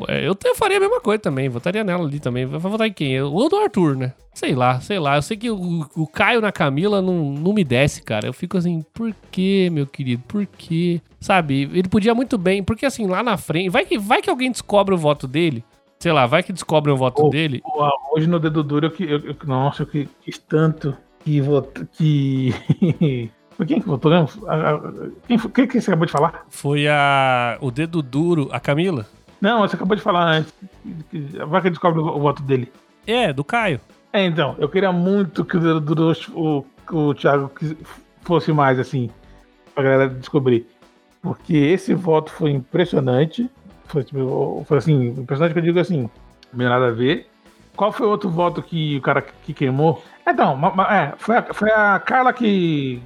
[0.08, 1.48] é- eu, faria a mesma coisa também.
[1.50, 2.46] Votaria nela ali também.
[2.46, 3.12] Vai votar em quem?
[3.12, 4.14] Eu- Ou do Arthur, né?
[4.34, 5.16] Sei lá, sei lá.
[5.18, 8.28] Eu sei que o, o Caio na Camila não, não me desce, cara.
[8.28, 10.24] Eu fico assim, por quê, meu querido?
[10.28, 11.02] Por quê?
[11.20, 11.70] Sabe?
[11.74, 12.64] Ele podia muito bem.
[12.64, 13.70] Porque assim, lá na frente.
[13.70, 15.64] Vai que, vai que alguém descobre o voto dele.
[16.00, 17.30] Sei lá, vai que descobre o voto Oh.
[17.30, 17.62] dele.
[17.80, 20.96] Ah, Hoje no dedo duro, eu, que- eu, eu- nossa, eu que- quis tanto
[21.26, 21.86] que votou.
[21.92, 22.54] Que.
[23.58, 24.46] Foi quem que votou mesmo?
[25.28, 26.46] Quem, foi- quem que você acabou de falar?
[26.50, 27.58] Foi a.
[27.62, 29.06] O dedo duro, a Camila?
[29.40, 30.54] Não, você acabou de falar antes.
[31.48, 32.70] Vai que descobre o, voto dele.
[33.08, 33.80] É, do Caio.
[34.12, 37.50] É, então, eu queria muito que o dedo duro, o, o Thiago
[38.24, 39.10] fosse mais assim,
[39.74, 40.68] pra galera descobrir.
[41.22, 43.50] Porque esse voto foi impressionante.
[43.86, 46.10] Foi, tipo, foi assim, impressionante que eu digo assim,
[46.52, 47.28] não tem nada a ver.
[47.76, 50.04] Qual foi o outro voto que o cara que queimou?
[50.28, 50.60] Então,
[50.90, 53.00] é, foi, a, foi a Carla que,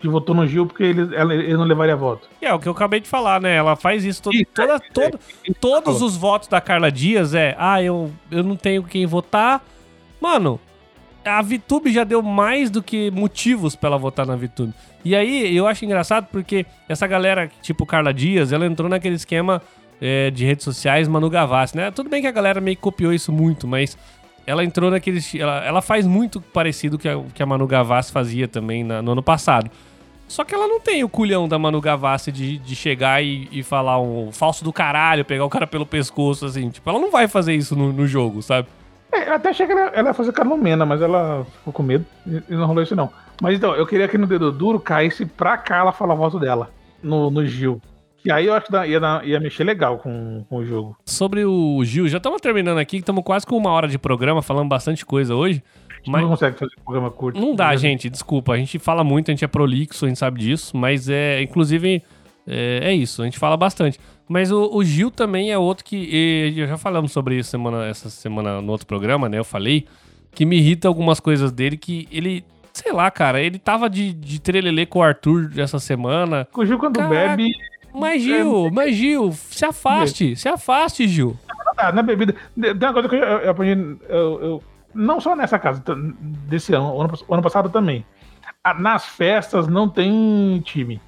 [0.00, 2.28] que votou no Gil porque ele, ela- ele não levaria voto.
[2.42, 3.54] É, o que eu acabei de falar, né?
[3.54, 5.20] Ela faz isso todo, Isso, toda, é, todo,
[5.60, 9.62] todos os votos da Carla Dias é, ah, eu, eu não tenho quem votar.
[10.20, 10.58] Mano,
[11.24, 14.74] a VTube já deu mais do que motivos pra ela votar na VTube.
[15.04, 19.62] E aí, eu acho engraçado porque essa galera, tipo Carla Dias, ela entrou naquele esquema
[20.00, 21.90] é, de redes sociais Manu Gavassi, né?
[21.90, 23.96] Tudo bem que a galera meio que copiou isso muito, mas
[24.46, 25.20] ela entrou naquele...
[25.38, 29.12] Ela, ela faz muito parecido que a, que a Manu Gavassi fazia também na- no
[29.12, 29.70] ano passado.
[30.26, 33.62] Só que ela não tem o culhão da Manu Gavassi de, de chegar e, e
[33.62, 36.70] falar um falso do caralho, pegar o cara pelo pescoço, assim.
[36.70, 38.66] Tipo, ela não vai fazer isso no, no jogo, sabe?
[39.12, 42.42] É, até achei que ela, ela ia fazer Carlomena, mas ela ficou com medo e,
[42.54, 43.10] não rolou isso não.
[43.40, 46.70] Mas então, eu queria que no dedo duro caísse pra Carla falar o voto dela,
[47.02, 47.80] no, no Gil.
[48.24, 50.96] Que aí eu acho que dá- ia, dar- ia mexer legal com, com o jogo.
[51.04, 54.66] Sobre o Gil, já estamos terminando aqui, estamos quase com uma hora de programa, falando
[54.66, 55.62] bastante coisa hoje.
[56.06, 56.22] Mas...
[56.22, 57.38] Não consegue fazer programa curto.
[57.38, 58.54] não dá, gente, desculpa.
[58.54, 62.02] A gente fala muito, a gente é prolixo, a gente sabe disso, mas é, inclusive,
[62.46, 64.00] é, é isso, a gente fala bastante.
[64.26, 68.08] Mas o, o Gil também é outro que, e, já falamos sobre isso semana, essa
[68.08, 69.38] semana no outro programa, né?
[69.38, 69.86] Eu falei
[70.32, 74.40] que me irrita algumas coisas dele que ele, sei lá, cara, ele tava de, de
[74.40, 76.48] trelelê com o Arthur essa semana.
[76.54, 77.36] O Gil quando Caraca.
[77.36, 77.52] bebe,
[77.94, 81.36] Mas Gil, mas Gil, se afaste, se afaste, Gil.
[81.76, 82.34] dá, na bebida.
[82.60, 84.62] Tem uma coisa que eu, aprendi, eu, eu-
[84.94, 85.82] não só nessa casa,
[86.48, 88.04] desse ano, ano, ano passado também.
[88.62, 91.00] Ah, Nas festas não tem time.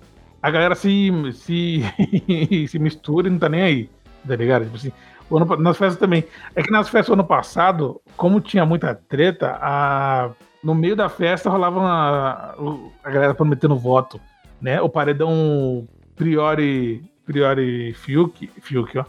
[0.42, 1.82] A galera se, se,
[2.68, 3.90] se mistura e não tá nem aí.
[4.26, 4.64] Tá ligado?
[4.64, 4.92] Tipo assim,
[5.32, 6.24] ano nas festas também.
[6.54, 10.30] É que nas festas do ano passado, como tinha muita treta, a,
[10.62, 12.54] no meio da festa rolava uma,
[13.04, 14.20] a galera prometendo voto.
[14.60, 14.80] Né?
[14.80, 15.86] O paredão
[16.16, 19.04] Priori, Priori Fiuk, Fiuk, ó.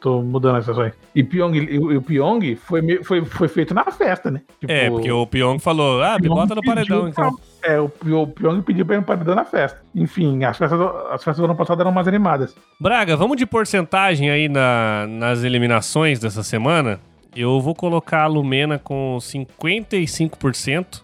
[0.00, 0.94] Tô mudando as ações.
[1.14, 4.40] E Pyong, e o, o Pyong foi, foi, foi feito na festa, né?
[4.58, 7.38] Tipo, É, porque o Pyong falou, ah, me bota no paredão, pra- então.
[7.62, 7.84] É, o,
[8.22, 9.82] o Pyong pediu pra ir no paredão na festa.
[9.94, 12.56] Enfim, as festas, do- as festas do ano passado eram mais animadas.
[12.80, 16.98] Braga, vamos de porcentagem aí na- nas eliminações dessa semana.
[17.36, 21.02] Eu vou colocar a Lumena com 55%.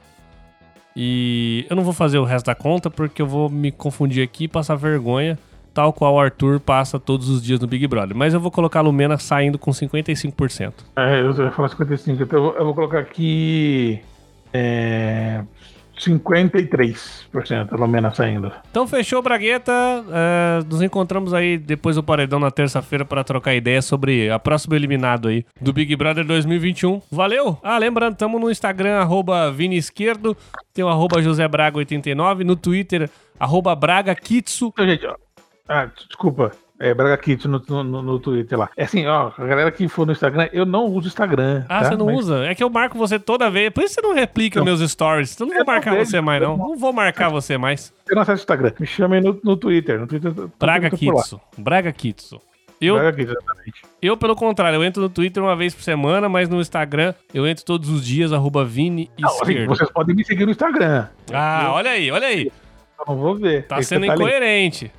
[0.98, 4.44] E eu não vou fazer o resto da conta porque eu vou me confundir aqui
[4.44, 5.38] e passar vergonha,
[5.74, 8.16] tal qual o Arthur passa todos os dias no Big Brother.
[8.16, 10.72] Mas eu vou colocar a Lumena saindo com 55%.
[10.96, 14.00] É, eu ia falar 55, então eu vou, eu vou colocar aqui.
[14.54, 15.42] É,
[15.98, 18.52] 53%, pelo menos saindo.
[18.70, 19.72] Então fechou, Bragueta.
[19.72, 24.76] É, nos encontramos aí depois do Paredão na terça-feira para trocar ideia sobre a próxima
[24.76, 27.00] eliminado aí do Big Brother 2021.
[27.10, 27.58] Valeu!
[27.62, 30.36] Ah, lembrando, estamos no Instagram, arroba Vini Esquerdo,
[30.74, 34.68] tem o arroba José Braga 89, no Twitter, arroba Braga Kitsu.
[34.68, 35.16] Então, gente, ó.
[35.68, 36.52] Ah, desculpa.
[36.78, 38.68] É, Braga Kit no, no, no Twitter lá.
[38.76, 41.64] É assim, ó, a galera que for no Instagram, eu não uso Instagram.
[41.68, 41.84] Ah, tá?
[41.90, 42.44] você não Mas- usa?
[42.44, 43.70] É que eu marco você toda vez.
[43.70, 44.66] Por isso você não replica Não.
[44.66, 45.32] meus stories.
[45.34, 46.56] Então eu não vou Eu não marcar vejo, você mais, não.
[46.56, 47.92] não- vou marcar você mais.
[48.08, 48.72] Eu não acesso o Instagram.
[48.78, 49.98] Me chamem no, no Twitter.
[49.98, 50.90] No Twitter Braga.
[50.90, 51.40] Kitsu.
[51.56, 52.38] Braga Kitsu.
[52.78, 52.96] Eu.
[54.02, 57.46] Eu, pelo contrário, eu entro no Twitter uma vez por semana, mas no Instagram eu
[57.46, 59.68] entro todos os dias, arroba Vini Não, assim, Esquerdo.
[59.68, 61.06] vocês podem me seguir no Instagram.
[61.32, 62.52] Ah, eu, olha aí, olha aí.
[62.98, 63.66] eu não vou ver.
[63.66, 64.10] Tá Esse sendo aí.
[64.10, 64.92] incoerente.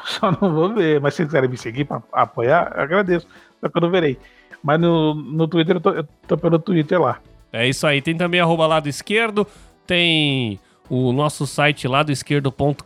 [0.06, 1.00] Só não vou ver.
[1.00, 3.26] Mas se vocês quiserem me seguir pra apoiar, agradeço.
[3.60, 4.18] Só que eu não verei.
[4.62, 7.20] Mas no, no Twitter eu tô, eu tô pelo Twitter lá.
[7.52, 8.02] É isso aí.
[8.02, 9.46] Tem também arroba lado esquerdo.
[9.86, 12.82] Tem o nosso site lado esquerdo.com.br.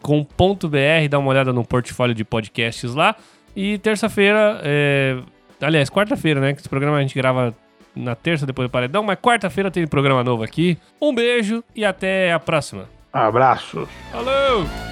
[1.11, 3.17] Dá uma olhada no portfólio de podcasts lá.
[3.55, 5.19] E terça-feira, é...
[5.61, 6.55] aliás, quarta-feira, né?
[6.55, 7.55] Que esse programa a gente grava
[7.95, 10.79] na terça depois do paredão, mas quarta-feira tem programa novo aqui.
[11.01, 12.89] Um beijo e até a próxima.
[13.13, 13.89] Abraços.
[14.11, 14.92] Falou!